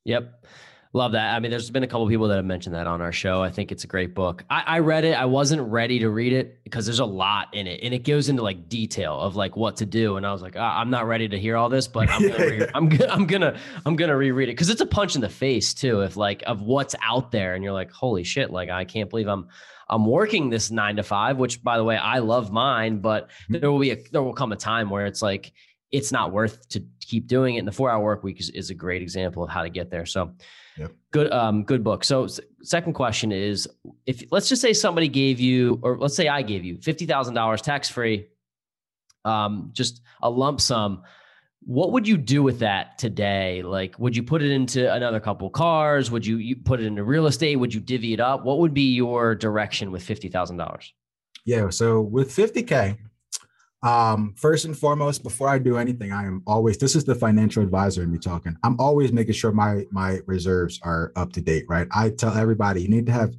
[0.06, 0.46] Yep.
[0.94, 1.36] Love that.
[1.36, 3.42] I mean, there's been a couple people that have mentioned that on our show.
[3.42, 4.44] I think it's a great book.
[4.50, 5.14] I, I, read it.
[5.14, 8.30] I wasn't ready to read it because there's a lot in it, and it goes
[8.30, 10.18] into like detail of like what to do.
[10.18, 12.46] And I was like, oh, I'm not ready to hear all this, but I'm gonna,
[12.46, 15.30] re- I'm, gonna I'm gonna, I'm gonna reread it because it's a punch in the
[15.30, 18.86] face too, if like of what's out there, and you're like, holy shit, like I
[18.86, 19.48] can't believe I'm
[19.90, 23.60] I'm working this nine to five, which by the way, I love mine, but mm-hmm.
[23.60, 25.54] there will be a, there will come a time where it's like,
[25.92, 27.60] it's not worth to keep doing it.
[27.60, 29.90] And the four hour work week is, is a great example of how to get
[29.90, 30.06] there.
[30.06, 30.32] So
[30.78, 30.92] yep.
[31.12, 32.04] good, um, good book.
[32.04, 32.28] So
[32.62, 33.68] second question is
[34.06, 37.90] if, let's just say somebody gave you, or let's say I gave you $50,000 tax
[37.90, 38.28] free,
[39.26, 41.04] um, just a lump sum
[41.68, 43.62] what would you do with that today?
[43.62, 46.10] Like, would you put it into another couple cars?
[46.10, 47.58] Would you, you put it into real estate?
[47.58, 48.46] Would you divvy it up?
[48.46, 50.94] What would be your direction with fifty thousand dollars?
[51.44, 52.98] Yeah, so with fifty k,
[53.84, 57.64] um, first and foremost, before I do anything, I am always this is the financial
[57.64, 58.56] advisor in me talking.
[58.64, 61.66] I'm always making sure my my reserves are up to date.
[61.70, 61.88] Right?
[61.92, 63.36] I tell everybody you need to have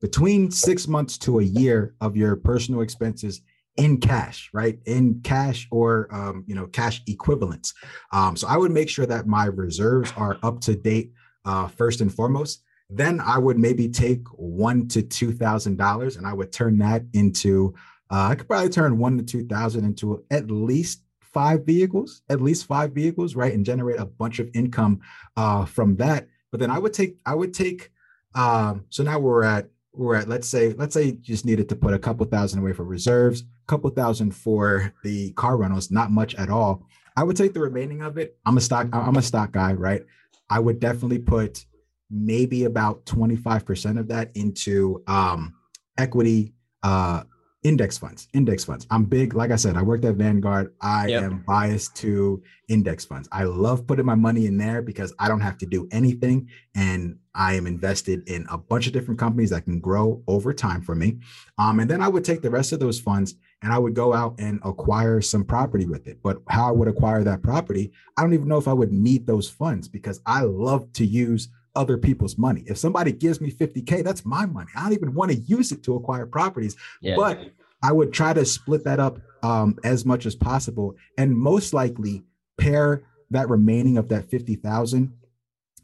[0.00, 3.42] between six months to a year of your personal expenses
[3.76, 4.78] in cash, right?
[4.86, 7.74] In cash or um, you know cash equivalents.
[8.12, 11.12] Um, so I would make sure that my reserves are up to date
[11.44, 12.62] uh, first and foremost.
[12.88, 17.04] Then I would maybe take one to two thousand dollars, and I would turn that
[17.12, 17.74] into.
[18.12, 22.42] Uh, I could probably turn one to two thousand into at least five vehicles, at
[22.42, 25.00] least five vehicles, right, and generate a bunch of income
[25.36, 26.28] uh, from that.
[26.50, 27.90] But then I would take, I would take.
[28.34, 31.76] Um, so now we're at we're at let's say let's say you just needed to
[31.76, 36.10] put a couple thousand away for reserves a couple thousand for the car rentals, not
[36.10, 36.86] much at all.
[37.16, 38.36] I would take the remaining of it.
[38.46, 40.02] I'm a stock, I'm a stock guy, right?
[40.48, 41.64] I would definitely put
[42.10, 45.54] maybe about 25% of that into um,
[45.96, 47.24] equity uh,
[47.62, 48.86] index funds index funds.
[48.90, 50.74] I'm big like i said i worked at vanguard.
[50.80, 51.22] I yep.
[51.22, 53.28] am biased to index funds.
[53.30, 57.18] I love putting my money in there because i don't have to do anything and
[57.34, 60.94] i am invested in a bunch of different companies that can grow over time for
[60.94, 61.18] me.
[61.56, 64.12] Um, and then i would take the rest of those funds and i would go
[64.12, 66.18] out and acquire some property with it.
[66.22, 69.26] But how i would acquire that property i don't even know if i would need
[69.26, 72.64] those funds because i love to use other people's money.
[72.66, 74.70] If somebody gives me 50K, that's my money.
[74.76, 77.16] I don't even want to use it to acquire properties, yeah.
[77.16, 77.40] but
[77.82, 82.22] I would try to split that up um, as much as possible and most likely
[82.58, 85.12] pair that remaining of that 50,000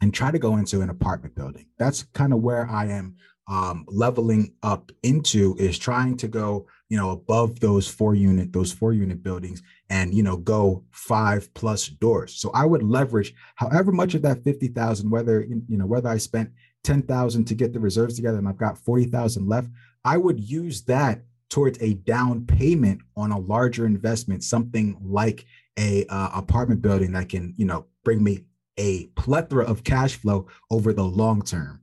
[0.01, 1.65] and try to go into an apartment building.
[1.77, 3.15] That's kind of where I am
[3.49, 8.71] um, leveling up into is trying to go, you know, above those four unit, those
[8.71, 12.35] four unit buildings and, you know, go five plus doors.
[12.35, 16.51] So I would leverage however much of that 50,000, whether, you know, whether I spent
[16.83, 19.69] 10,000 to get the reserves together and I've got 40,000 left,
[20.05, 25.45] I would use that towards a down payment on a larger investment, something like
[25.77, 28.45] a uh, apartment building that can, you know, bring me
[28.77, 31.81] a plethora of cash flow over the long term.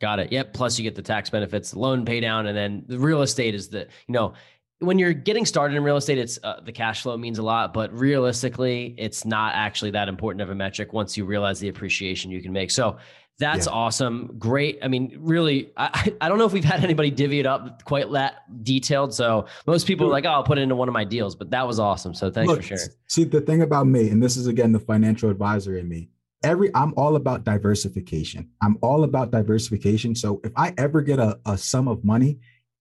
[0.00, 0.30] Got it.
[0.30, 0.54] Yep.
[0.54, 3.54] Plus, you get the tax benefits, the loan pay down, and then the real estate
[3.54, 4.34] is the you know
[4.80, 7.74] when you're getting started in real estate, it's uh, the cash flow means a lot,
[7.74, 12.30] but realistically, it's not actually that important of a metric once you realize the appreciation
[12.30, 12.70] you can make.
[12.70, 12.96] So
[13.38, 13.72] that's yeah.
[13.72, 14.34] awesome.
[14.38, 14.78] Great.
[14.82, 18.10] I mean, really, I, I don't know if we've had anybody divvy it up quite
[18.12, 19.14] that detailed.
[19.14, 21.50] So most people are like, oh, I'll put it into one of my deals, but
[21.50, 22.14] that was awesome.
[22.14, 22.88] So thanks Look, for sharing.
[23.08, 26.08] See, the thing about me, and this is again the financial advisor in me,
[26.44, 28.48] every I'm all about diversification.
[28.62, 30.14] I'm all about diversification.
[30.14, 32.38] So if I ever get a, a sum of money,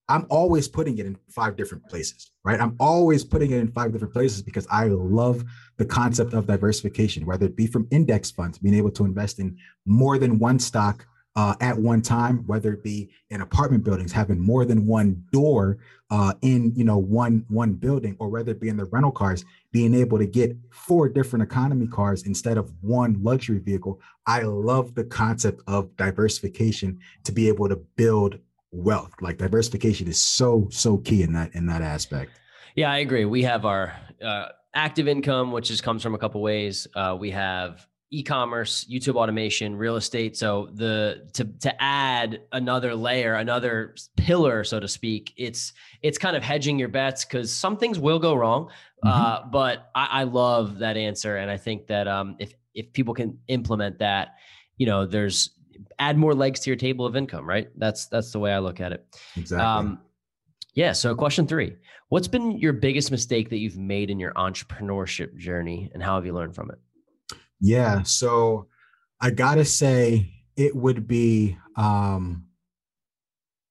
[0.09, 2.59] I'm always putting it in five different places, right?
[2.59, 5.43] I'm always putting it in five different places because I love
[5.77, 9.57] the concept of diversification, whether it be from index funds, being able to invest in
[9.85, 11.05] more than one stock
[11.35, 15.77] uh, at one time, whether it be in apartment buildings, having more than one door
[16.09, 19.45] uh, in you know one one building, or whether it be in the rental cars,
[19.71, 24.01] being able to get four different economy cars instead of one luxury vehicle.
[24.25, 28.39] I love the concept of diversification to be able to build
[28.71, 29.13] wealth.
[29.21, 32.39] Like diversification is so so key in that in that aspect.
[32.75, 33.25] Yeah, I agree.
[33.25, 33.93] We have our
[34.23, 36.87] uh, active income, which just comes from a couple ways.
[36.95, 40.37] Uh, we have e-commerce, YouTube automation, real estate.
[40.37, 46.35] So the to to add another layer, another pillar, so to speak, it's it's kind
[46.35, 48.69] of hedging your bets because some things will go wrong.
[49.03, 49.09] Mm-hmm.
[49.09, 53.13] Uh, but I, I, love that answer, and I think that um, if if people
[53.13, 54.35] can implement that,
[54.77, 55.51] you know, there's
[55.99, 57.69] add more legs to your table of income, right?
[57.75, 59.05] That's that's the way I look at it.
[59.35, 59.65] Exactly.
[59.65, 59.99] Um,
[60.73, 60.91] yeah.
[60.91, 61.75] So question three:
[62.09, 66.25] What's been your biggest mistake that you've made in your entrepreneurship journey, and how have
[66.25, 66.77] you learned from it?
[67.59, 68.03] Yeah.
[68.03, 68.67] So
[69.19, 72.47] I gotta say it would be um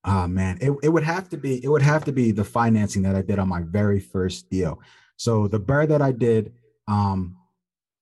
[0.07, 3.03] oh man, it, it would have to be it would have to be the financing
[3.03, 4.81] that I did on my very first deal.
[5.17, 6.53] So the BRRRR that I did,
[6.89, 7.37] um,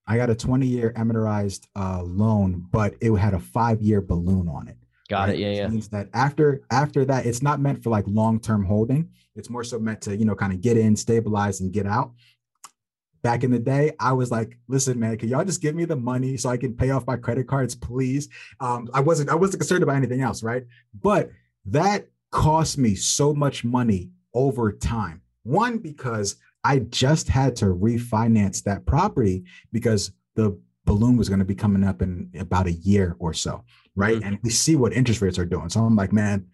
[0.06, 4.48] I got a 20 year amortized uh, loan, but it had a five year balloon
[4.48, 4.76] on it.
[5.08, 5.34] Got right?
[5.34, 5.38] it.
[5.38, 5.68] Yeah, Which yeah.
[5.68, 9.10] Means that after after that, it's not meant for like long term holding.
[9.36, 12.12] It's more so meant to you know kind of get in, stabilize, and get out
[13.24, 15.96] back in the day, I was like, listen, man, can y'all just give me the
[15.96, 18.28] money so I can pay off my credit cards, please?
[18.60, 20.64] Um, I wasn't, I wasn't concerned about anything else, right?
[21.02, 21.30] But
[21.64, 25.22] that cost me so much money over time.
[25.42, 31.44] One, because I just had to refinance that property because the balloon was going to
[31.44, 34.16] be coming up in about a year or so, right?
[34.16, 34.26] Mm-hmm.
[34.26, 35.68] And we see what interest rates are doing.
[35.68, 36.46] So I'm like, man,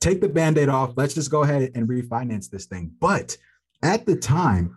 [0.00, 0.92] take the band-aid off.
[0.96, 2.92] Let's just go ahead and refinance this thing.
[3.00, 3.36] But
[3.82, 4.76] at the time,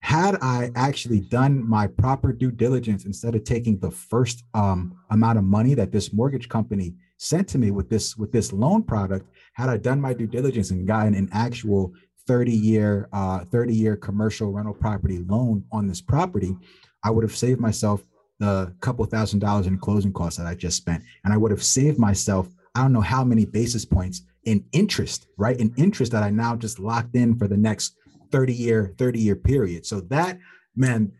[0.00, 5.38] had I actually done my proper due diligence instead of taking the first um, amount
[5.38, 9.30] of money that this mortgage company sent to me with this with this loan product,
[9.54, 11.94] had I done my due diligence and gotten an actual
[12.26, 16.56] 30 year uh, 30 year commercial rental property loan on this property,
[17.02, 18.02] I would have saved myself
[18.38, 21.62] the couple thousand dollars in closing costs that I just spent, and I would have
[21.62, 25.58] saved myself I don't know how many basis points in interest, right?
[25.58, 27.96] In interest that I now just locked in for the next
[28.32, 29.86] 30 year 30 year period.
[29.86, 30.38] So that
[30.74, 31.12] man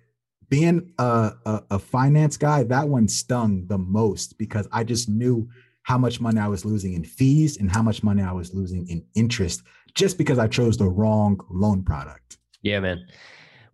[0.49, 5.49] being a, a, a, finance guy that one stung the most because i just knew
[5.83, 8.87] how much money i was losing in fees and how much money i was losing
[8.89, 9.63] in interest
[9.95, 13.05] just because i chose the wrong loan product yeah man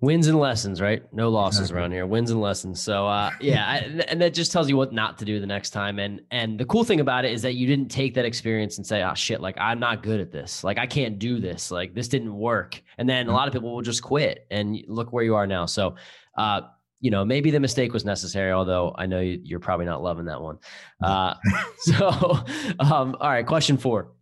[0.00, 1.02] wins and lessons, right?
[1.12, 1.80] No losses exactly.
[1.80, 2.06] around here.
[2.06, 2.80] Wins and lessons.
[2.80, 3.76] So uh, yeah, I,
[4.08, 5.98] and that just tells you what not to do the next time.
[5.98, 8.86] And and the cool thing about it is that you didn't take that experience and
[8.86, 10.64] say, "Oh shit, like I'm not good at this.
[10.64, 11.70] Like I can't do this.
[11.70, 14.46] Like this didn't work." And then a lot of people will just quit.
[14.50, 15.66] And look where you are now.
[15.66, 15.96] So
[16.36, 16.62] uh,
[17.00, 20.40] you know, maybe the mistake was necessary, although I know you're probably not loving that
[20.40, 20.58] one.
[21.02, 21.32] Uh,
[21.78, 22.10] so,
[22.78, 24.12] um, all right, question four.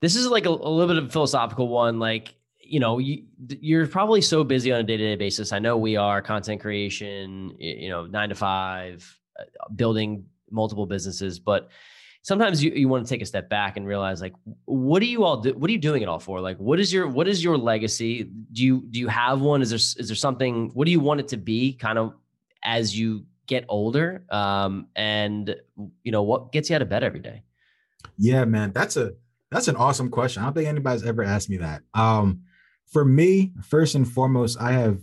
[0.00, 1.98] This is like a, a little bit of a philosophical one.
[1.98, 3.24] Like, you know, you,
[3.60, 5.52] you're probably so busy on a day to day basis.
[5.52, 9.44] I know we are content creation, you know, nine to five, uh,
[9.74, 11.70] building multiple businesses, but
[12.22, 14.34] sometimes you, you want to take a step back and realize like
[14.66, 16.92] what are you all do, what are you doing it all for like what is
[16.92, 20.16] your what is your legacy do you do you have one is there is there
[20.16, 22.12] something what do you want it to be kind of
[22.62, 25.56] as you get older um and
[26.02, 27.42] you know what gets you out of bed every day
[28.18, 29.12] yeah man that's a
[29.50, 30.42] that's an awesome question.
[30.42, 31.82] I don't think anybody's ever asked me that.
[31.94, 32.42] Um
[32.86, 34.98] for me first and foremost i have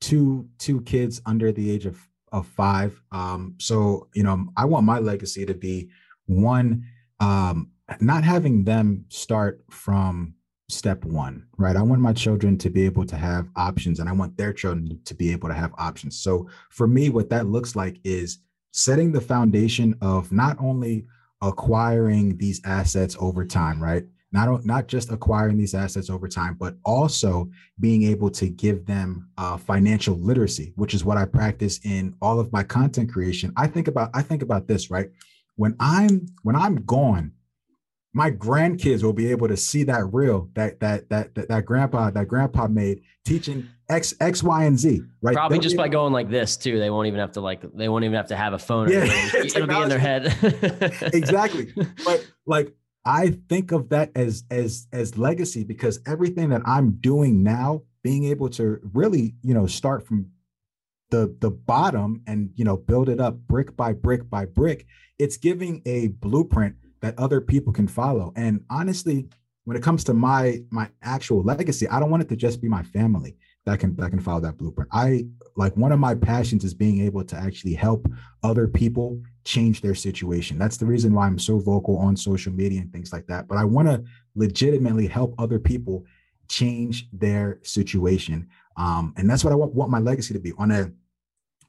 [0.00, 1.98] two two kids under the age of
[2.32, 3.00] of five.
[3.12, 5.90] Um so you know i want my legacy to be
[6.26, 6.84] one
[7.18, 7.70] um,
[8.00, 10.34] not having them start from
[10.68, 11.76] step one right?
[11.76, 15.00] I want my children to be able to have options and i want their children
[15.04, 16.18] to be able to have options.
[16.18, 18.38] So for me what that looks like is
[18.72, 21.06] setting the foundation of not only
[21.42, 26.76] acquiring these assets over time right not, not just acquiring these assets over time, but
[26.84, 32.14] also being able to give them uh, financial literacy, which is what I practice in
[32.22, 33.52] all of my content creation.
[33.56, 35.10] I think about I think about this, right?
[35.60, 37.32] when I'm when I'm gone,
[38.14, 42.10] my grandkids will be able to see that reel that that that that, that grandpa
[42.10, 45.02] that grandpa made teaching X X Y and Z.
[45.20, 45.34] Right.
[45.34, 46.78] Probably They'll just by going like this too.
[46.78, 48.90] They won't even have to like they won't even have to have a phone.
[48.90, 50.26] Yeah, it'll be in their head.
[51.12, 51.72] exactly.
[52.04, 52.74] But like
[53.04, 58.24] I think of that as as as legacy because everything that I'm doing now, being
[58.24, 60.30] able to really you know start from
[61.10, 64.86] the the bottom and you know build it up brick by brick by brick
[65.18, 69.28] it's giving a blueprint that other people can follow and honestly
[69.64, 72.68] when it comes to my my actual legacy i don't want it to just be
[72.68, 73.36] my family
[73.70, 74.90] that can that can follow that blueprint.
[74.92, 78.10] I like one of my passions is being able to actually help
[78.42, 80.58] other people change their situation.
[80.58, 83.58] That's the reason why i'm so vocal on social media and things like that but
[83.58, 84.02] i want to
[84.34, 86.04] legitimately help other people
[86.48, 88.48] change their situation.
[88.76, 90.90] Um, and that's what i want, want my legacy to be on a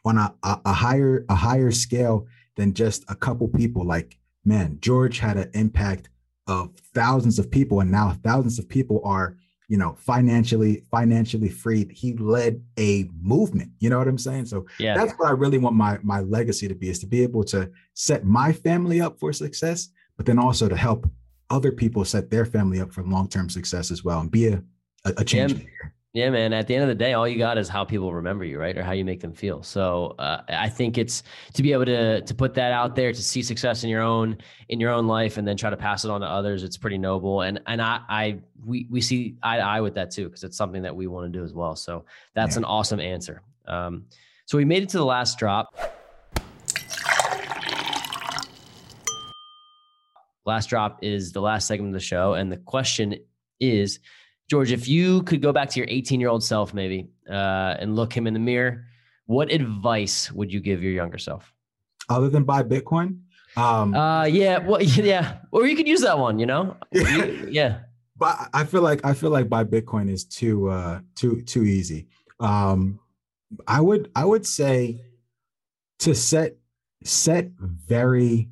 [0.03, 2.25] on a, a, a higher a higher scale
[2.55, 3.85] than just a couple people.
[3.85, 6.09] Like man george had an impact
[6.47, 9.37] of thousands of people and now thousands of people are
[9.71, 14.45] you know financially financially freed he led a movement you know what i'm saying?
[14.45, 14.97] So yeah.
[14.97, 17.71] that's what i really want my my legacy to be is to be able to
[17.93, 21.09] set my family up for success but then also to help
[21.49, 24.61] other people set their family up for long-term success as well and be a
[25.05, 25.89] a, a change yeah.
[26.13, 26.51] Yeah, man.
[26.51, 28.77] At the end of the day, all you got is how people remember you, right,
[28.77, 29.63] or how you make them feel.
[29.63, 33.23] So uh, I think it's to be able to to put that out there, to
[33.23, 34.37] see success in your own
[34.67, 36.65] in your own life, and then try to pass it on to others.
[36.65, 40.11] It's pretty noble, and and I I we we see eye to eye with that
[40.11, 41.77] too, because it's something that we want to do as well.
[41.77, 42.03] So
[42.33, 42.59] that's yeah.
[42.59, 43.41] an awesome answer.
[43.65, 44.03] Um,
[44.45, 45.73] so we made it to the last drop.
[50.45, 53.15] Last drop is the last segment of the show, and the question
[53.61, 53.99] is
[54.51, 57.95] George, if you could go back to your 18 year old self, maybe, uh, and
[57.95, 58.83] look him in the mirror,
[59.25, 61.53] what advice would you give your younger self?
[62.09, 63.21] Other than buy Bitcoin?
[63.55, 66.75] Um, uh, yeah, well, yeah, or you could use that one, you know?
[66.91, 67.79] yeah.
[68.17, 72.09] But I feel like I feel like buy Bitcoin is too uh too too easy.
[72.41, 72.99] Um,
[73.69, 74.99] I would I would say
[75.99, 76.57] to set
[77.05, 78.49] set very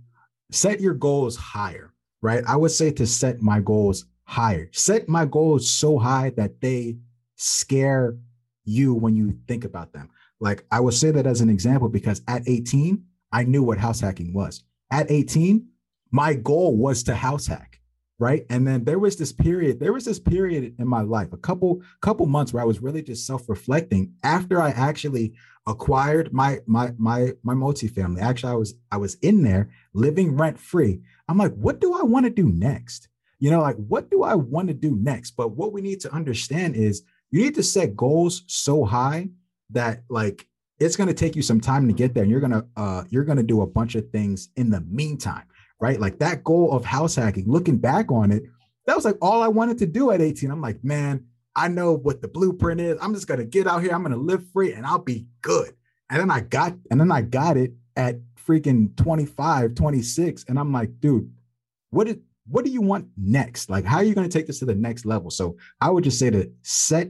[0.50, 2.42] set your goals higher, right?
[2.48, 4.70] I would say to set my goals higher.
[4.72, 6.96] Set my goals so high that they
[7.36, 8.16] scare
[8.64, 10.08] you when you think about them.
[10.40, 14.02] Like I will say that as an example because at 18, I knew what house
[14.02, 14.64] hacking was.
[14.92, 15.68] At 18,
[16.12, 17.82] my goal was to house hack,
[18.20, 18.46] right?
[18.52, 21.82] And then there was this period, there was this period in my life, a couple
[22.02, 25.34] couple months where I was really just self-reflecting after I actually
[25.66, 28.22] acquired my my my my multifamily.
[28.22, 31.02] Actually, I was I was in there living rent free.
[31.28, 33.09] I'm like, what do I want to do next?
[33.40, 35.32] You know, like what do I want to do next?
[35.32, 39.30] But what we need to understand is you need to set goals so high
[39.72, 40.48] that like
[40.80, 43.04] it's going to take you some time to get there and you're going to uh
[43.10, 45.44] you're going to do a bunch of things in the meantime
[45.82, 46.00] right?
[46.00, 48.44] Like that goal of house hacking looking back on it
[48.90, 51.24] that was like all i wanted to do at 18 i'm like man
[51.56, 52.98] i know what the blueprint is.
[53.00, 53.94] I'm just going to get out here.
[53.94, 55.74] I'm going to live free and i'll be good.
[56.10, 60.74] And then i got and then i got it at freaking 25 26 and i'm
[60.74, 61.32] like dude
[61.92, 63.70] what did what do you want next?
[63.70, 65.30] Like, how are you going to take this to the next level?
[65.30, 67.10] So I would just say to set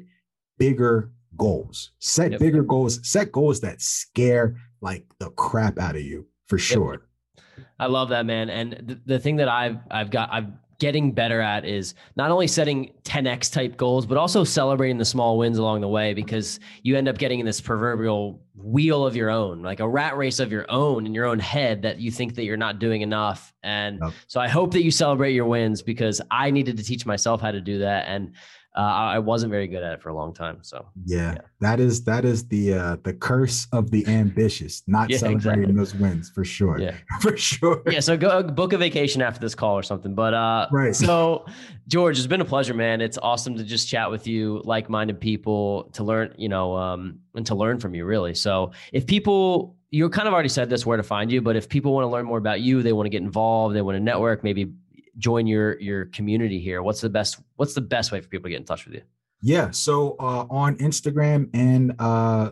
[0.58, 2.40] bigger goals, set yep.
[2.40, 7.02] bigger goals, set goals that scare like the crap out of you for sure.
[7.38, 7.66] Yep.
[7.80, 8.50] I love that, man.
[8.50, 10.48] And the, the thing that I've, I've got, I've
[10.80, 15.38] getting better at is not only setting 10x type goals, but also celebrating the small
[15.38, 19.30] wins along the way because you end up getting in this proverbial wheel of your
[19.30, 22.36] own, like a rat race of your own in your own head that you think
[22.36, 23.54] that you're not doing enough.
[23.64, 24.14] And yep.
[24.28, 27.52] so I hope that you celebrate your wins because I needed to teach myself how
[27.52, 28.06] to do that.
[28.08, 28.34] And
[28.76, 30.60] uh, I wasn't very good at it for a long time.
[30.62, 31.42] So yeah, yeah.
[31.60, 35.76] that is that is the uh, the curse of the ambitious, not yeah, celebrating exactly.
[35.76, 36.80] those wins for sure.
[36.80, 37.82] Yeah, for sure.
[37.88, 40.14] Yeah, so go book a vacation after this call or something.
[40.14, 40.96] But uh, right.
[40.96, 41.46] So
[41.88, 43.02] George, it's been a pleasure, man.
[43.02, 47.46] It's awesome to just chat with you, like-minded people, to learn, you know, um, and
[47.48, 48.36] to learn from you, really.
[48.50, 51.68] So if people you kind of already said this where to find you, but if
[51.68, 54.00] people want to learn more about you, they want to get involved, they want to
[54.12, 54.72] network, maybe
[55.20, 58.50] join your your community here what's the best what's the best way for people to
[58.50, 59.02] get in touch with you?
[59.42, 62.52] Yeah so uh, on instagram and uh,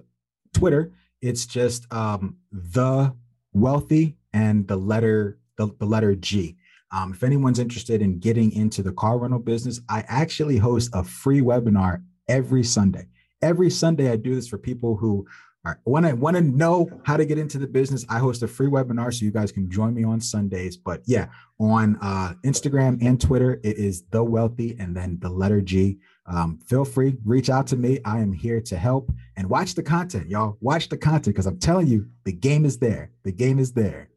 [0.53, 0.91] twitter
[1.21, 3.13] it's just um, the
[3.53, 6.55] wealthy and the letter the, the letter g.
[6.91, 11.03] Um, if anyone's interested in getting into the car rental business i actually host a
[11.03, 13.07] free webinar every sunday.
[13.41, 15.25] Every sunday i do this for people who
[15.67, 15.81] all right.
[15.83, 18.67] When I want to know how to get into the business, I host a free
[18.67, 20.77] webinar so you guys can join me on Sundays.
[20.77, 21.27] But yeah,
[21.59, 25.97] on uh, Instagram and Twitter, it is the wealthy and then the letter G.
[26.25, 27.99] Um, feel free, reach out to me.
[28.05, 30.57] I am here to help and watch the content, y'all.
[30.61, 33.11] Watch the content because I'm telling you, the game is there.
[33.23, 34.09] The game is there.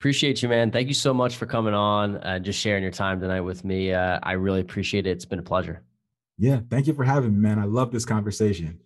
[0.00, 0.72] Appreciate you, man.
[0.72, 3.92] Thank you so much for coming on and just sharing your time tonight with me.
[3.92, 5.10] Uh, I really appreciate it.
[5.10, 5.82] It's been a pleasure.
[6.38, 6.60] Yeah.
[6.70, 7.60] Thank you for having me, man.
[7.60, 8.80] I love this conversation.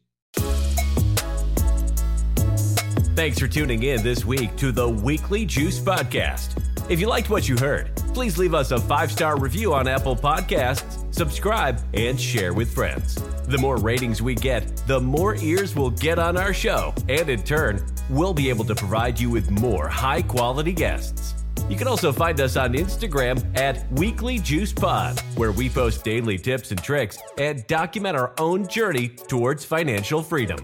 [3.20, 6.58] Thanks for tuning in this week to the Weekly Juice Podcast.
[6.88, 10.16] If you liked what you heard, please leave us a five star review on Apple
[10.16, 13.16] Podcasts, subscribe, and share with friends.
[13.46, 17.42] The more ratings we get, the more ears we'll get on our show, and in
[17.42, 21.34] turn, we'll be able to provide you with more high quality guests.
[21.68, 26.38] You can also find us on Instagram at Weekly Juice Pod, where we post daily
[26.38, 30.58] tips and tricks and document our own journey towards financial freedom.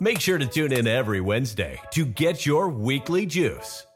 [0.00, 3.87] Make sure to tune in every Wednesday to get your weekly juice.